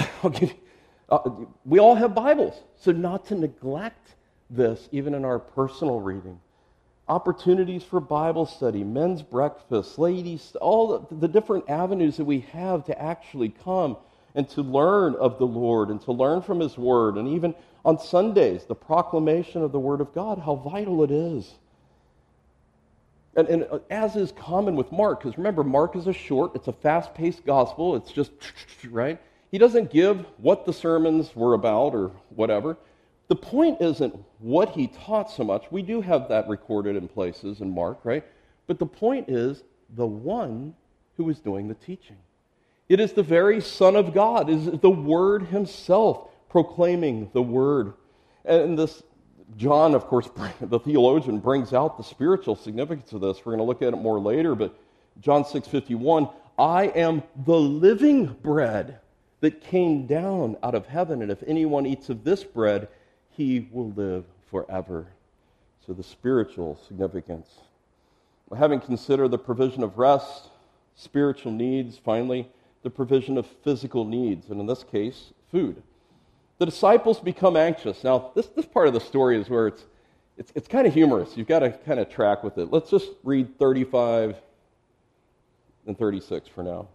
[1.09, 1.31] uh,
[1.64, 4.14] we all have Bibles, so not to neglect
[4.51, 6.41] this, even in our personal reading.
[7.09, 12.85] Opportunities for Bible study, men's breakfast, ladies, all the, the different avenues that we have
[12.87, 13.97] to actually come
[14.35, 17.17] and to learn of the Lord and to learn from His Word.
[17.17, 21.51] And even on Sundays, the proclamation of the Word of God, how vital it is.
[23.37, 26.69] And, and uh, as is common with Mark, because remember, Mark is a short, it's
[26.69, 27.97] a fast paced gospel.
[27.97, 28.33] It's just,
[28.91, 29.21] right?
[29.51, 32.77] He doesn't give what the sermons were about or whatever.
[33.29, 35.71] The point isn't what he taught so much.
[35.71, 38.25] We do have that recorded in places in Mark, right?
[38.67, 39.62] But the point is
[39.95, 40.75] the one
[41.17, 42.17] who is doing the teaching.
[42.88, 47.93] It is the very Son of God, is the Word Himself proclaiming the Word.
[48.47, 49.03] And this,
[49.59, 53.45] John, of course, the theologian, brings out the spiritual significance of this.
[53.45, 54.75] We're going to look at it more later, but
[55.21, 59.01] John 6:51, I am the living bread
[59.41, 62.88] that came down out of heaven, and if anyone eats of this bread,
[63.38, 65.07] he will live forever.
[65.87, 67.48] So, the spiritual significance.
[68.55, 70.48] Having considered the provision of rest,
[70.96, 72.51] spiritual needs, finally,
[72.83, 75.83] the provision of physical needs, and in this case, food.
[76.59, 78.03] The disciples become anxious.
[78.03, 79.85] Now, this, this part of the story is where it's,
[80.37, 81.37] it's, it's kind of humorous.
[81.37, 82.72] You've got to kind of track with it.
[82.72, 84.37] Let's just read 35
[85.87, 86.88] and 36 for now.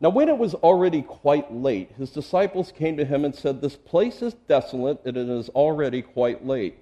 [0.00, 3.76] Now, when it was already quite late, his disciples came to him and said, This
[3.76, 6.78] place is desolate, and it is already quite late.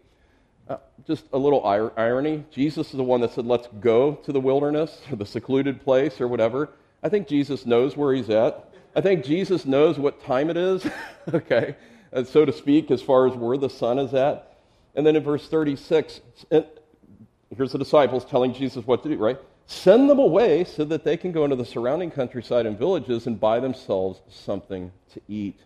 [0.68, 2.44] Uh, just a little ir- irony.
[2.50, 6.20] Jesus is the one that said, Let's go to the wilderness or the secluded place
[6.20, 6.70] or whatever.
[7.04, 8.72] I think Jesus knows where he's at.
[8.96, 10.86] I think Jesus knows what time it is,
[11.34, 11.76] okay,
[12.12, 14.56] and so to speak, as far as where the sun is at.
[14.94, 19.38] And then in verse 36, here's the disciples telling Jesus what to do, right?
[19.66, 23.40] Send them away so that they can go into the surrounding countryside and villages and
[23.40, 25.58] buy themselves something to eat.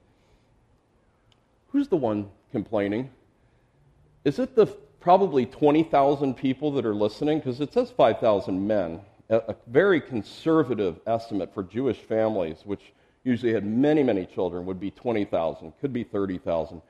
[1.72, 3.10] Who's the one complaining?
[4.24, 4.66] Is it the
[5.00, 7.38] probably 20,000 people that are listening?
[7.38, 12.92] Because it says 5,000 men, a, very conservative estimate for Jewish families, which
[13.24, 16.80] usually had many, many children, would be 20,000, could be 30,000.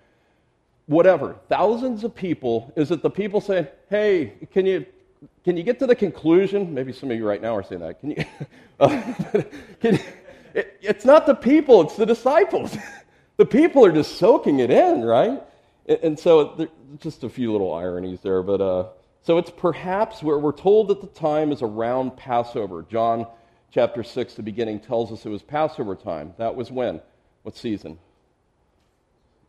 [0.87, 2.73] Whatever, thousands of people.
[2.77, 4.87] Is it the people saying, hey, can you
[5.44, 6.74] can you get to the conclusion?
[6.74, 8.00] Maybe some of you right now are saying that.
[8.00, 8.24] Can you?
[9.81, 9.98] can,
[10.54, 12.76] it, it's not the people, it's the disciples.
[13.37, 15.42] the people are just soaking it in, right?
[15.87, 16.68] And, and so, there,
[17.00, 18.87] just a few little ironies there, but uh,
[19.22, 22.85] so it's perhaps where we're told that the time is around Passover.
[22.88, 23.26] John
[23.70, 26.35] chapter 6, the beginning, tells us it was Passover time.
[26.38, 27.00] That was when?
[27.42, 27.98] What season?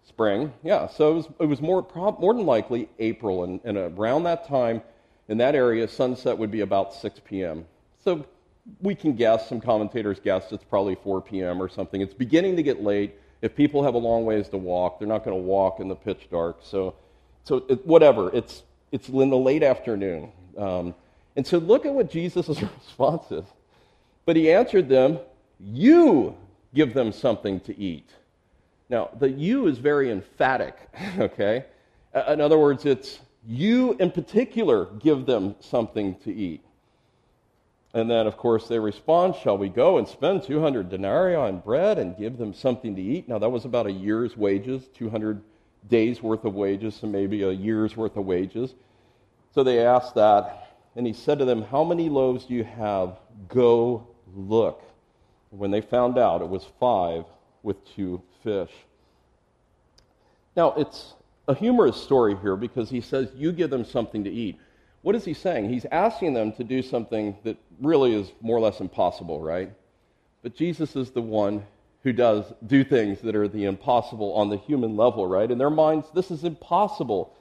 [0.07, 0.51] Spring.
[0.63, 3.43] Yeah, so it was, it was more, more than likely April.
[3.43, 4.81] And, and around that time,
[5.29, 7.65] in that area, sunset would be about 6 p.m.
[8.03, 8.25] So
[8.81, 11.61] we can guess, some commentators guess it's probably 4 p.m.
[11.61, 12.01] or something.
[12.01, 13.15] It's beginning to get late.
[13.41, 15.95] If people have a long ways to walk, they're not going to walk in the
[15.95, 16.59] pitch dark.
[16.63, 16.95] So,
[17.43, 20.31] so it, whatever, it's, it's in the late afternoon.
[20.57, 20.95] Um,
[21.35, 23.45] and so look at what Jesus' response is.
[24.25, 25.19] But he answered them,
[25.59, 26.35] You
[26.73, 28.09] give them something to eat.
[28.89, 30.75] Now, the you is very emphatic,
[31.19, 31.65] okay?
[32.27, 36.63] In other words, it's you in particular give them something to eat.
[37.93, 41.97] And then, of course, they respond, Shall we go and spend 200 denarii on bread
[41.97, 43.27] and give them something to eat?
[43.27, 45.41] Now, that was about a year's wages, 200
[45.89, 48.75] days' worth of wages, so maybe a year's worth of wages.
[49.55, 53.17] So they asked that, and he said to them, How many loaves do you have?
[53.47, 54.83] Go look.
[55.49, 57.25] When they found out, it was five
[57.63, 58.71] with two fish.
[60.55, 61.15] Now, it's
[61.49, 64.59] a humorous story here because he says, You give them something to eat.
[65.01, 65.69] What is he saying?
[65.69, 69.71] He's asking them to do something that really is more or less impossible, right?
[70.43, 71.65] But Jesus is the one
[72.03, 75.49] who does do things that are the impossible on the human level, right?
[75.49, 77.33] In their minds, this is impossible.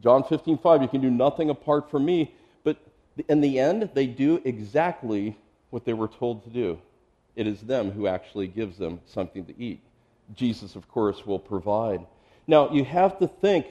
[0.00, 2.34] John 15, 5, you can do nothing apart from me.
[2.62, 2.78] But
[3.28, 5.36] in the end, they do exactly
[5.70, 6.78] what they were told to do.
[7.34, 9.80] It is them who actually gives them something to eat.
[10.34, 12.06] Jesus, of course, will provide.
[12.46, 13.66] Now, you have to think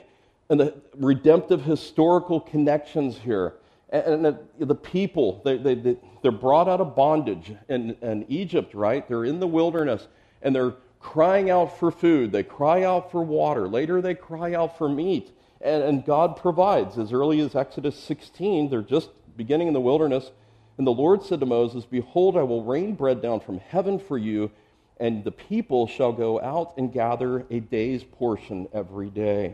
[0.50, 3.56] and the redemptive historical connections here.
[3.90, 8.74] And the, the people, they, they, they, they're brought out of bondage in, in Egypt,
[8.74, 9.08] right?
[9.08, 10.08] They're in the wilderness
[10.42, 12.32] and they're crying out for food.
[12.32, 13.68] They cry out for water.
[13.68, 15.32] Later, they cry out for meat.
[15.62, 16.98] And, and God provides.
[16.98, 20.32] As early as Exodus 16, they're just beginning in the wilderness.
[20.78, 24.18] And the Lord said to Moses, Behold, I will rain bread down from heaven for
[24.18, 24.52] you,
[25.00, 29.54] and the people shall go out and gather a day's portion every day.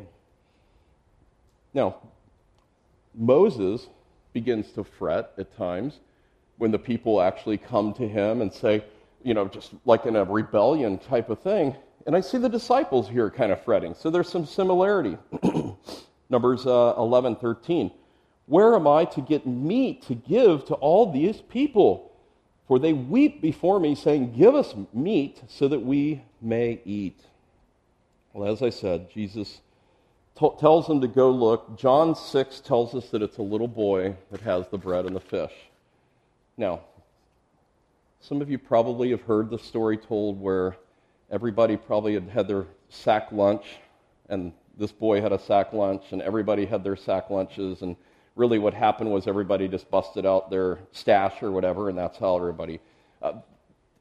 [1.73, 1.95] Now,
[3.15, 3.87] Moses
[4.33, 5.99] begins to fret at times
[6.57, 8.83] when the people actually come to him and say,
[9.23, 11.75] you know, just like in a rebellion type of thing.
[12.05, 13.93] And I see the disciples here kind of fretting.
[13.93, 15.17] So there's some similarity.
[16.29, 17.91] Numbers uh, 11, 13.
[18.45, 22.10] Where am I to get meat to give to all these people?
[22.67, 27.19] For they weep before me, saying, Give us meat so that we may eat.
[28.33, 29.61] Well, as I said, Jesus
[30.39, 31.77] t- tells them to go look.
[31.77, 35.19] John 6 tells us that it's a little boy that has the bread and the
[35.19, 35.51] fish.
[36.57, 36.81] Now,
[38.21, 40.77] some of you probably have heard the story told where
[41.29, 43.65] everybody probably had had their sack lunch,
[44.29, 47.95] and this boy had a sack lunch, and everybody had their sack lunches, and
[48.35, 52.37] really what happened was everybody just busted out their stash or whatever, and that's how
[52.37, 52.79] everybody
[53.21, 53.33] uh,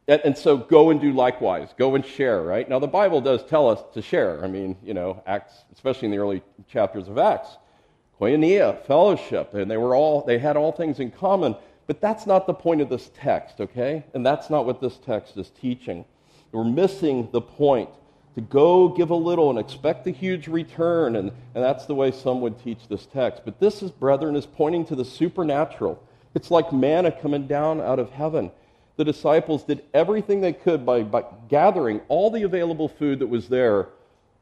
[0.09, 1.69] and, and, so go and do likewise.
[1.79, 2.69] Go and share, right?
[2.69, 4.45] Now, the Bible does tell us to share.
[4.45, 7.51] I mean, you know, Acts, especially in the early chapters of Acts,
[8.21, 11.55] koinonia, fellowship, and they were all, they had all things in common.
[11.87, 14.05] But that's not the point of this text, okay?
[14.12, 16.05] And that's not what this text is teaching.
[16.51, 17.90] We're missing the point
[18.35, 21.16] to go give a little and expect a huge return.
[21.16, 23.43] And, and that's the way some would teach this text.
[23.45, 26.03] But this is, brethren, is pointing to the supernatural.
[26.35, 28.51] It's like manna coming down out of heaven
[29.01, 33.49] the disciples did everything they could by, by gathering all the available food that was
[33.49, 33.88] there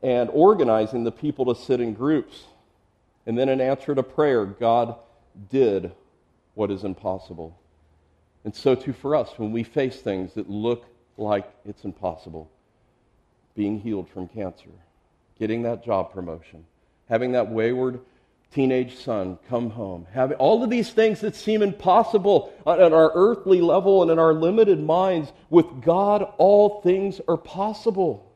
[0.03, 2.43] and organizing the people to sit in groups.
[3.25, 4.97] And then, in answer to prayer, God
[5.49, 5.93] did
[6.55, 7.57] what is impossible.
[8.45, 12.51] And so, too, for us, when we face things that look like it's impossible
[13.59, 14.71] being healed from cancer,
[15.37, 16.65] getting that job promotion,
[17.09, 17.99] having that wayward
[18.55, 20.07] teenage son come home.
[20.13, 24.33] Having all of these things that seem impossible on our earthly level and in our
[24.33, 28.31] limited minds, with God, all things are possible.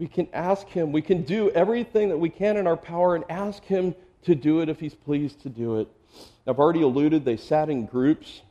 [0.00, 3.24] We can ask Him, we can do everything that we can in our power and
[3.30, 5.88] ask Him to do it if He's pleased to do it.
[6.48, 8.42] I've already alluded, they sat in groups.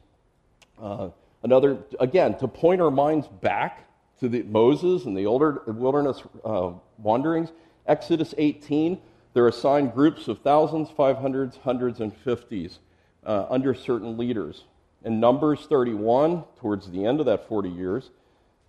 [0.82, 1.10] Uh,
[1.44, 3.87] another, again, to point our minds back
[4.20, 7.52] to the, Moses and the older wilderness uh, wanderings.
[7.86, 9.00] Exodus 18,
[9.34, 12.80] they're assigned groups of thousands, five hundreds, hundreds, and fifties
[13.26, 14.64] uh, under certain leaders.
[15.04, 18.10] In Numbers 31, towards the end of that 40 years,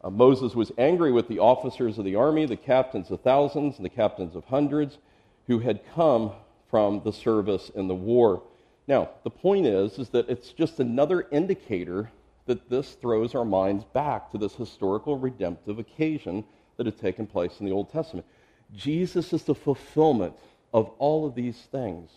[0.03, 3.85] uh, Moses was angry with the officers of the army, the captains of thousands, and
[3.85, 4.99] the captains of hundreds,
[5.47, 6.33] who had come
[6.71, 8.43] from the service in the war.
[8.87, 12.11] Now, the point is, is that it's just another indicator
[12.49, 16.45] that this throws our minds back to this historical redemptive occasion
[16.77, 18.27] that had taken place in the Old Testament.
[18.75, 20.35] Jesus is the fulfillment
[20.73, 22.11] of all of these things.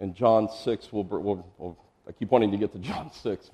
[0.00, 3.50] And John 6, we'll, we'll, we'll I keep wanting to get to John 6.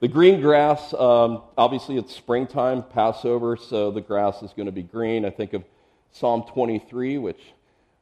[0.00, 4.82] The green grass, um, obviously it's springtime, Passover, so the grass is going to be
[4.82, 5.24] green.
[5.24, 5.62] I think of
[6.10, 7.40] Psalm 23, which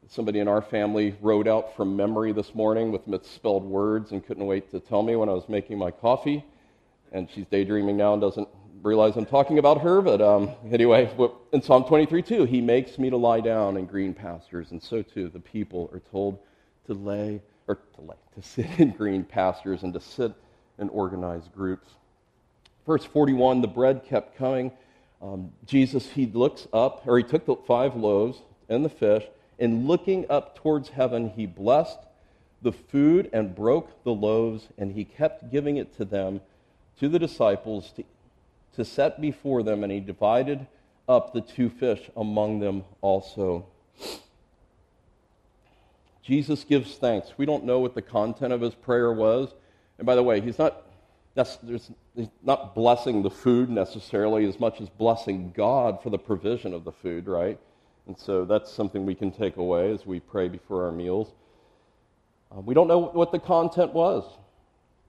[0.08, 4.46] somebody in our family wrote out from memory this morning with misspelled words and couldn't
[4.46, 6.44] wait to tell me when I was making my coffee.
[7.12, 8.48] And she's daydreaming now and doesn't
[8.82, 10.02] realize I'm talking about her.
[10.02, 11.10] But um, anyway,
[11.52, 14.70] in Psalm 23, too, he makes me to lie down in green pastures.
[14.70, 16.38] And so, too, the people are told
[16.86, 20.32] to lay, or to lay, to sit in green pastures and to sit
[20.78, 21.90] in organized groups.
[22.86, 24.72] Verse 41 the bread kept coming.
[25.20, 29.24] Um, Jesus, he looks up, or he took the five loaves and the fish,
[29.58, 31.98] and looking up towards heaven, he blessed
[32.62, 36.40] the food and broke the loaves, and he kept giving it to them,
[36.98, 38.04] to the disciples, to,
[38.76, 40.66] to set before them, and he divided
[41.08, 43.66] up the two fish among them also.
[46.22, 47.32] Jesus gives thanks.
[47.36, 49.52] We don't know what the content of his prayer was.
[49.98, 50.86] And by the way, he's not,
[51.34, 56.84] he's not blessing the food necessarily as much as blessing God for the provision of
[56.84, 57.58] the food, right?
[58.06, 61.32] And so that's something we can take away as we pray before our meals.
[62.54, 64.24] Uh, we don't know what the content was.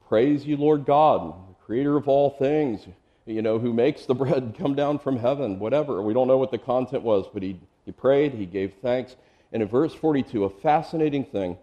[0.07, 1.33] Praise you, Lord God,
[1.65, 2.87] creator of all things,
[3.25, 6.01] you know, who makes the bread come down from heaven, whatever.
[6.01, 9.15] We don't know what the content was, but he, he prayed, he gave thanks.
[9.51, 11.57] And in verse 42, a fascinating thing,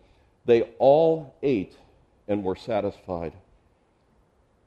[0.47, 1.77] they all ate
[2.29, 3.33] and were satisfied.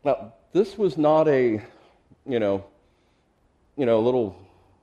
[0.03, 1.61] Now, this was not a,
[2.27, 2.65] you know,
[3.77, 4.36] you know, a little,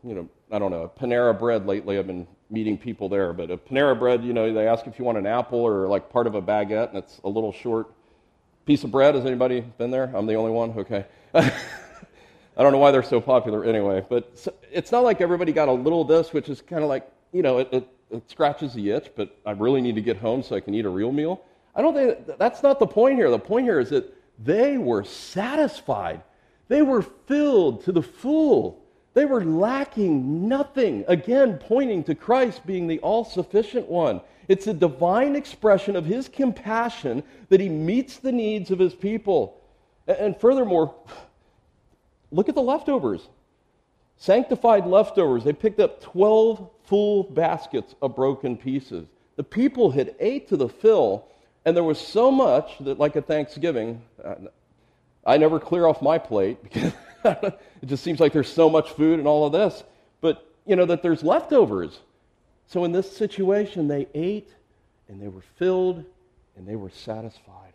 [0.03, 1.99] you know, I don't know, Panera Bread lately.
[1.99, 5.05] I've been meeting people there, but a Panera Bread, you know, they ask if you
[5.05, 7.93] want an apple or like part of a baguette, and it's a little short
[8.71, 9.17] piece of bread.
[9.17, 10.13] Has anybody been there?
[10.15, 10.71] I'm the only one?
[10.79, 11.05] Okay.
[11.35, 11.53] I
[12.57, 16.03] don't know why they're so popular anyway, but it's not like everybody got a little
[16.03, 19.11] of this, which is kind of like, you know, it, it, it scratches the itch,
[19.17, 21.43] but I really need to get home so I can eat a real meal.
[21.75, 23.29] I don't think that's not the point here.
[23.29, 26.23] The point here is that they were satisfied.
[26.69, 28.80] They were filled to the full.
[29.15, 31.05] They were lacking nothing.
[31.09, 34.21] Again, pointing to Christ being the all sufficient one.
[34.49, 39.61] It's a divine expression of his compassion that he meets the needs of his people.
[40.07, 40.95] And furthermore,
[42.31, 43.29] look at the leftovers.
[44.17, 45.45] Sanctified leftovers.
[45.45, 49.07] They picked up 12 full baskets of broken pieces.
[49.37, 51.27] The people had ate to the fill,
[51.65, 54.35] and there was so much that, like a Thanksgiving, uh,
[55.25, 56.93] I never clear off my plate because
[57.25, 59.83] it just seems like there's so much food and all of this.
[60.21, 62.01] But, you know, that there's leftovers.
[62.67, 64.49] So in this situation, they ate
[65.09, 66.05] and they were filled
[66.57, 67.73] and they were satisfied.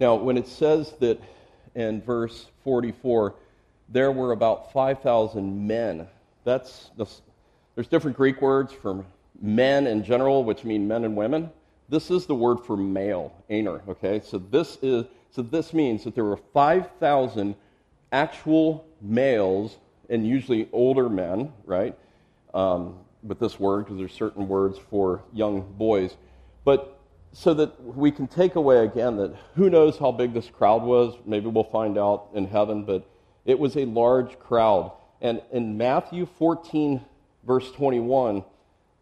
[0.00, 1.20] Now, when it says that
[1.74, 3.34] in verse 44,
[3.88, 6.06] there were about 5,000 men,
[6.44, 7.06] that's the,
[7.74, 9.04] there's different Greek words for
[9.40, 11.50] men in general, which mean men and women.
[11.88, 14.20] This is the word for male, aner, okay?
[14.22, 17.54] So this is so this means that there were 5,000
[18.12, 19.76] actual males
[20.08, 21.96] and usually older men, right?
[22.54, 26.16] Um, with this word, because there's certain words for young boys.
[26.64, 26.98] But
[27.32, 31.14] so that we can take away again that who knows how big this crowd was.
[31.26, 33.06] Maybe we'll find out in heaven, but
[33.44, 34.92] it was a large crowd.
[35.20, 37.04] And in Matthew 14,
[37.46, 38.44] verse 21,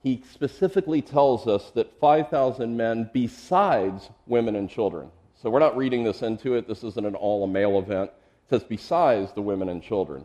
[0.06, 5.10] he specifically tells us that 5,000 men besides women and children.
[5.42, 6.68] So we're not reading this into it.
[6.68, 8.12] This isn't an all a male event.
[8.12, 10.24] It says besides the women and children.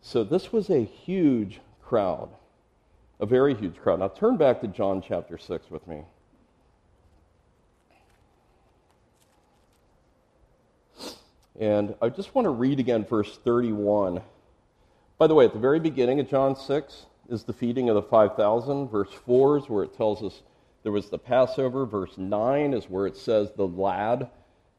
[0.00, 2.28] So this was a huge crowd,
[3.18, 3.98] a very huge crowd.
[3.98, 6.04] Now turn back to John chapter 6 with me.
[11.58, 14.20] And I just want to read again verse 31.
[15.18, 18.02] By the way, at the very beginning of John 6, is the feeding of the
[18.02, 18.88] 5,000.
[18.88, 20.42] Verse 4 is where it tells us
[20.82, 21.86] there was the Passover.
[21.86, 24.28] Verse 9 is where it says the lad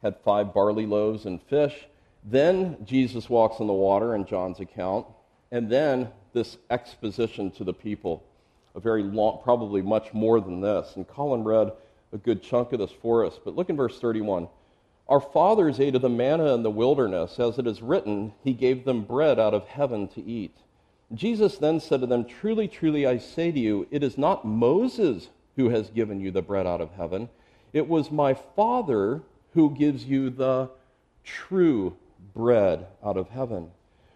[0.01, 1.87] had five barley loaves and fish.
[2.23, 5.07] Then Jesus walks on the water in John's account.
[5.51, 8.23] And then this exposition to the people,
[8.75, 10.95] a very long, probably much more than this.
[10.95, 11.71] And Colin read
[12.13, 13.39] a good chunk of this for us.
[13.43, 14.47] But look in verse 31.
[15.07, 18.85] Our fathers ate of the manna in the wilderness, as it is written, He gave
[18.85, 20.55] them bread out of heaven to eat.
[21.13, 25.29] Jesus then said to them, Truly, truly, I say to you, it is not Moses
[25.55, 27.29] who has given you the bread out of heaven.
[27.73, 29.21] It was my Father
[29.53, 30.69] who gives you the
[31.23, 31.95] true
[32.33, 33.71] bread out of heaven.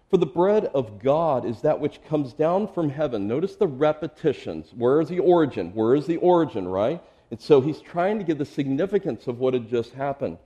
[0.10, 3.28] For the bread of God is that which comes down from heaven.
[3.28, 4.72] Notice the repetitions.
[4.74, 5.72] Where is the origin?
[5.74, 7.02] Where is the origin, right?
[7.32, 10.38] And so he's trying to give the significance of what had just happened.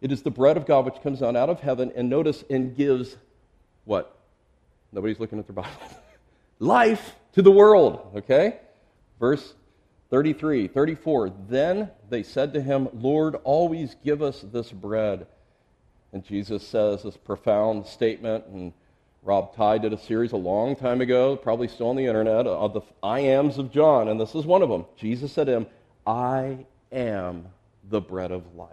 [0.00, 2.76] It is the bread of God which comes down out of heaven, and notice, and
[2.76, 3.16] gives
[3.84, 4.17] what?
[4.92, 5.70] Nobody's looking at their Bible.
[6.58, 8.58] Life to the world, okay?
[9.20, 9.54] Verse
[10.10, 11.32] 33, 34.
[11.48, 15.26] Then they said to him, Lord, always give us this bread.
[16.12, 18.72] And Jesus says this profound statement, and
[19.22, 22.72] Rob Ty did a series a long time ago, probably still on the internet, of
[22.72, 24.86] the I ams of John, and this is one of them.
[24.96, 25.66] Jesus said to him,
[26.06, 27.46] I am
[27.90, 28.70] the bread of life.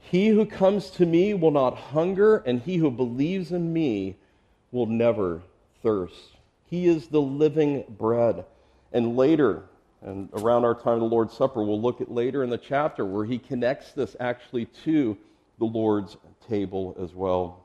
[0.00, 4.16] He who comes to me will not hunger, and he who believes in me
[4.72, 5.42] will never
[5.82, 6.36] thirst.
[6.66, 8.44] He is the living bread.
[8.92, 9.64] And later,
[10.02, 13.04] and around our time of the Lord's Supper, we'll look at later in the chapter
[13.04, 15.16] where he connects this actually to
[15.58, 16.16] the Lord's
[16.48, 17.64] table as well.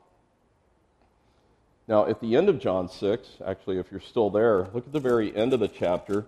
[1.88, 5.00] Now, at the end of John 6, actually, if you're still there, look at the
[5.00, 6.26] very end of the chapter,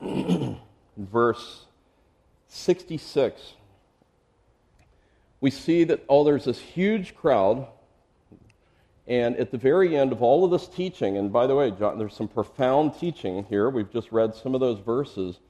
[0.96, 1.64] verse
[2.48, 3.54] 66.
[5.40, 7.66] We see that, oh, there's this huge crowd
[9.10, 11.98] and at the very end of all of this teaching, and by the way, John,
[11.98, 13.68] there's some profound teaching here.
[13.68, 15.40] We've just read some of those verses.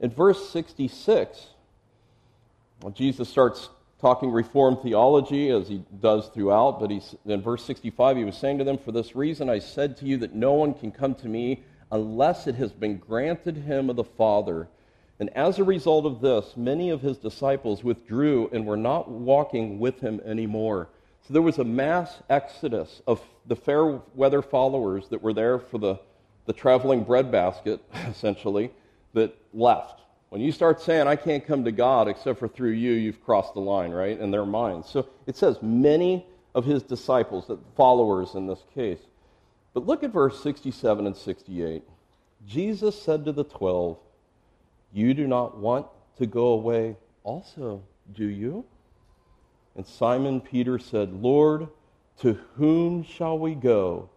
[0.00, 1.48] In verse 66,
[2.94, 3.68] Jesus starts
[4.00, 8.56] talking Reformed theology as he does throughout, but he's, in verse 65, he was saying
[8.56, 11.28] to them, For this reason I said to you that no one can come to
[11.28, 14.66] me unless it has been granted him of the Father.
[15.20, 19.78] And as a result of this, many of his disciples withdrew and were not walking
[19.78, 20.88] with him anymore.
[21.26, 25.78] So there was a mass exodus of the fair weather followers that were there for
[25.78, 25.98] the,
[26.44, 28.70] the traveling breadbasket, essentially,
[29.14, 30.02] that left.
[30.28, 33.54] When you start saying, I can't come to God except for through you, you've crossed
[33.54, 34.90] the line, right, in their minds.
[34.90, 38.98] So it says many of his disciples, followers in this case.
[39.72, 41.82] But look at verse 67 and 68.
[42.46, 43.98] Jesus said to the twelve,
[44.92, 45.86] You do not want
[46.18, 48.64] to go away also, do you?
[49.76, 51.68] And Simon Peter said, Lord,
[52.20, 54.08] to whom shall we go?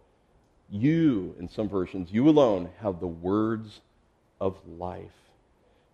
[0.70, 3.80] You, in some versions, you alone have the words
[4.40, 5.10] of life.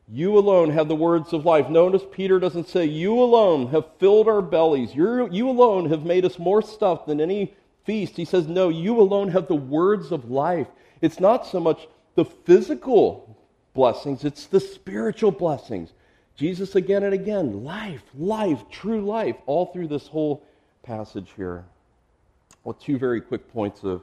[0.09, 1.71] You alone have the words of life.
[1.71, 4.95] Notice Peter doesn't say, You alone have filled our bellies.
[4.95, 7.55] You're, you alone have made us more stuff than any
[7.85, 8.17] feast.
[8.17, 10.67] He says, No, you alone have the words of life.
[11.01, 11.87] It's not so much
[12.17, 13.37] the physical
[13.73, 15.93] blessings, it's the spiritual blessings.
[16.37, 20.43] Jesus again and again, life, life, true life, all through this whole
[20.83, 21.65] passage here.
[22.65, 24.03] Well, two very quick points of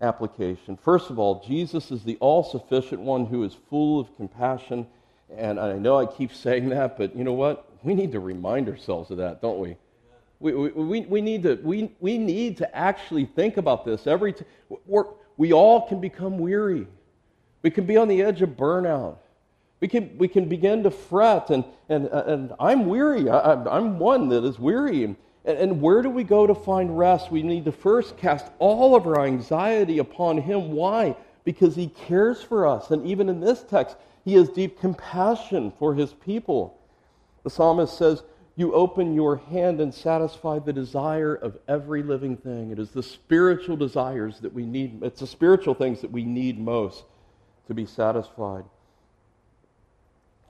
[0.00, 0.76] application.
[0.76, 4.86] First of all, Jesus is the all sufficient one who is full of compassion.
[5.36, 7.68] And I know I keep saying that, but you know what?
[7.82, 9.76] We need to remind ourselves of that, don't we?
[10.40, 14.46] We, we, we, need, to, we, we need to actually think about this every time.
[15.36, 16.86] We all can become weary.
[17.62, 19.16] We can be on the edge of burnout.
[19.84, 23.28] We can, we can begin to fret, and, and, uh, and I'm weary.
[23.28, 25.04] I, am one that is weary.
[25.04, 27.30] And, and where do we go to find rest?
[27.30, 30.72] We need to first cast all of our anxiety upon Him.
[30.72, 31.14] Why?
[31.44, 32.92] Because He cares for us.
[32.92, 36.80] And even in this text, He has deep compassion for His people.
[37.42, 38.22] The psalmist says,
[38.56, 42.70] You open your hand and satisfy the desire of every living thing.
[42.70, 46.58] It is the spiritual desires that we need, it's the spiritual things that we need
[46.58, 47.04] most
[47.66, 48.64] to be satisfied.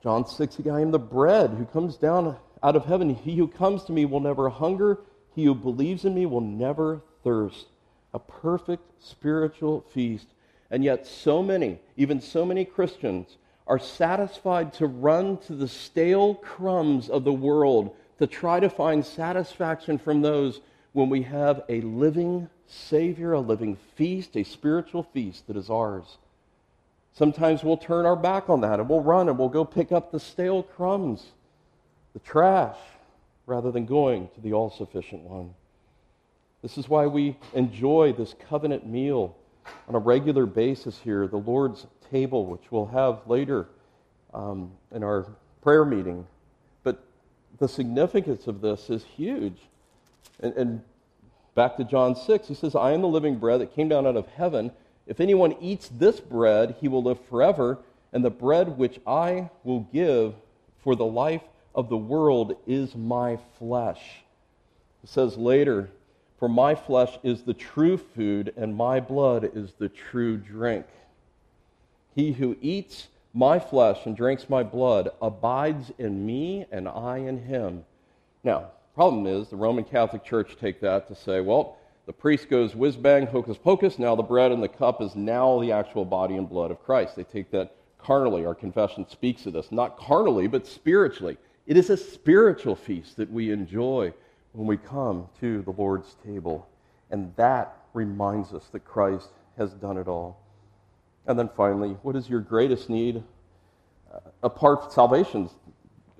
[0.05, 3.09] John 6, I am the bread who comes down out of heaven.
[3.09, 4.99] He who comes to me will never hunger.
[5.33, 7.65] He who believes in me will never thirst.
[8.13, 10.27] A perfect spiritual feast.
[10.69, 16.35] And yet, so many, even so many Christians, are satisfied to run to the stale
[16.35, 20.61] crumbs of the world to try to find satisfaction from those
[20.93, 26.19] when we have a living Savior, a living feast, a spiritual feast that is ours.
[27.15, 30.11] Sometimes we'll turn our back on that and we'll run and we'll go pick up
[30.11, 31.27] the stale crumbs,
[32.13, 32.77] the trash,
[33.45, 35.53] rather than going to the all sufficient one.
[36.61, 39.35] This is why we enjoy this covenant meal
[39.87, 43.67] on a regular basis here, the Lord's table, which we'll have later
[44.33, 45.27] um, in our
[45.61, 46.27] prayer meeting.
[46.83, 47.01] But
[47.59, 49.57] the significance of this is huge.
[50.41, 50.81] And, and
[51.53, 54.17] back to John 6, he says, I am the living bread that came down out
[54.17, 54.71] of heaven.
[55.07, 57.79] If anyone eats this bread, he will live forever,
[58.11, 60.33] and the bread which I will give
[60.83, 61.43] for the life
[61.73, 64.23] of the world is my flesh.
[65.03, 65.89] It says later,
[66.39, 70.85] For my flesh is the true food, and my blood is the true drink.
[72.15, 77.43] He who eats my flesh and drinks my blood abides in me, and I in
[77.43, 77.83] him.
[78.43, 82.75] Now, problem is, the Roman Catholic Church take that to say, well, the priest goes
[82.75, 83.97] whiz bang, hocus pocus.
[83.97, 87.15] Now the bread and the cup is now the actual body and blood of Christ.
[87.15, 88.45] They take that carnally.
[88.45, 89.71] Our confession speaks of this.
[89.71, 91.37] Not carnally, but spiritually.
[91.65, 94.13] It is a spiritual feast that we enjoy
[94.53, 96.67] when we come to the Lord's table.
[97.09, 100.39] And that reminds us that Christ has done it all.
[101.27, 103.23] And then finally, what is your greatest need?
[104.13, 105.51] Uh, apart from salvation's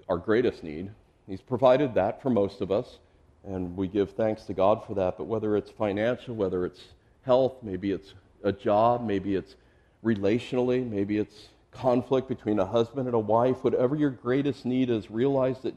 [0.10, 0.92] our greatest need.
[1.28, 3.00] He's provided that for most of us,
[3.48, 5.18] and we give thanks to God for that.
[5.18, 6.82] But whether it's financial, whether it's
[7.24, 9.56] health, maybe it's a job, maybe it's
[10.04, 15.12] relationally, maybe it's conflict between a husband and a wife, whatever your greatest need is,
[15.12, 15.76] realize that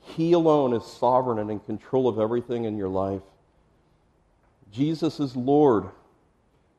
[0.00, 3.22] He alone is sovereign and in control of everything in your life.
[4.72, 5.88] Jesus is Lord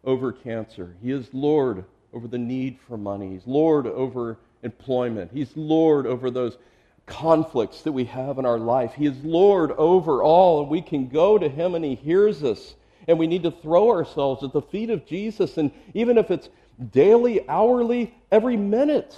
[0.04, 0.96] over cancer.
[1.02, 3.30] He is Lord over the need for money.
[3.32, 5.32] He's Lord over employment.
[5.34, 6.58] He's Lord over those
[7.06, 8.94] conflicts that we have in our life.
[8.94, 12.76] He is Lord over all, and we can go to Him and He hears us.
[13.08, 16.50] And we need to throw ourselves at the feet of Jesus, and even if it's
[16.92, 19.16] daily, hourly, every minute,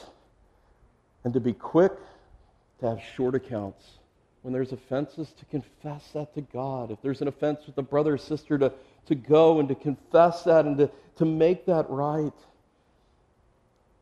[1.24, 1.94] and to be quick
[2.80, 3.86] to have short accounts.
[4.42, 6.92] When there's offenses, to confess that to God.
[6.92, 8.72] If there's an offense with a brother or sister, to,
[9.08, 12.34] to go and to confess that and to, to make that right.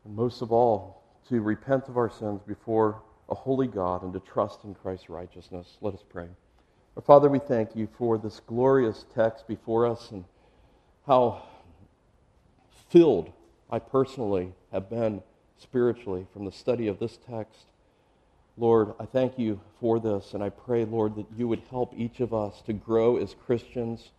[0.04, 4.20] And most of all, to repent of our sins before a holy God and to
[4.20, 5.76] trust in Christ's righteousness.
[5.80, 6.28] Let us pray.
[6.96, 10.24] Our Father, we thank you for this glorious text before us and
[11.06, 11.42] how
[12.88, 13.32] filled
[13.70, 15.22] I personally have been
[15.58, 17.66] spiritually from the study of this text.
[18.56, 22.20] Lord, I thank you for this, and I pray, Lord, that you would help each
[22.20, 24.10] of us to grow as Christians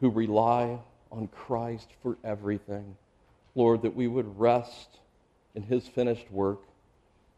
[0.00, 0.78] who rely
[1.10, 2.96] on Christ for everything.
[3.54, 5.00] Lord, that we would rest
[5.54, 6.60] in his finished work,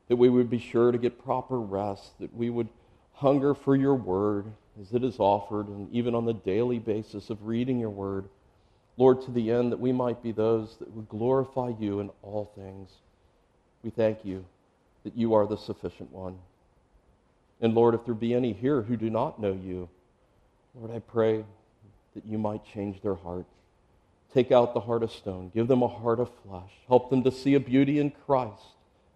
[0.08, 2.68] that we would be sure to get proper rest, that we would
[3.14, 4.46] hunger for your word
[4.80, 8.28] as it is offered, and even on the daily basis of reading your word.
[8.96, 12.50] Lord, to the end that we might be those that would glorify you in all
[12.56, 12.90] things.
[13.82, 14.44] We thank you
[15.04, 16.38] that you are the sufficient one.
[17.60, 19.88] And Lord, if there be any here who do not know you,
[20.74, 21.44] Lord, I pray
[22.14, 23.46] that you might change their heart.
[24.32, 25.50] Take out the heart of stone.
[25.54, 26.70] Give them a heart of flesh.
[26.88, 28.73] Help them to see a beauty in Christ.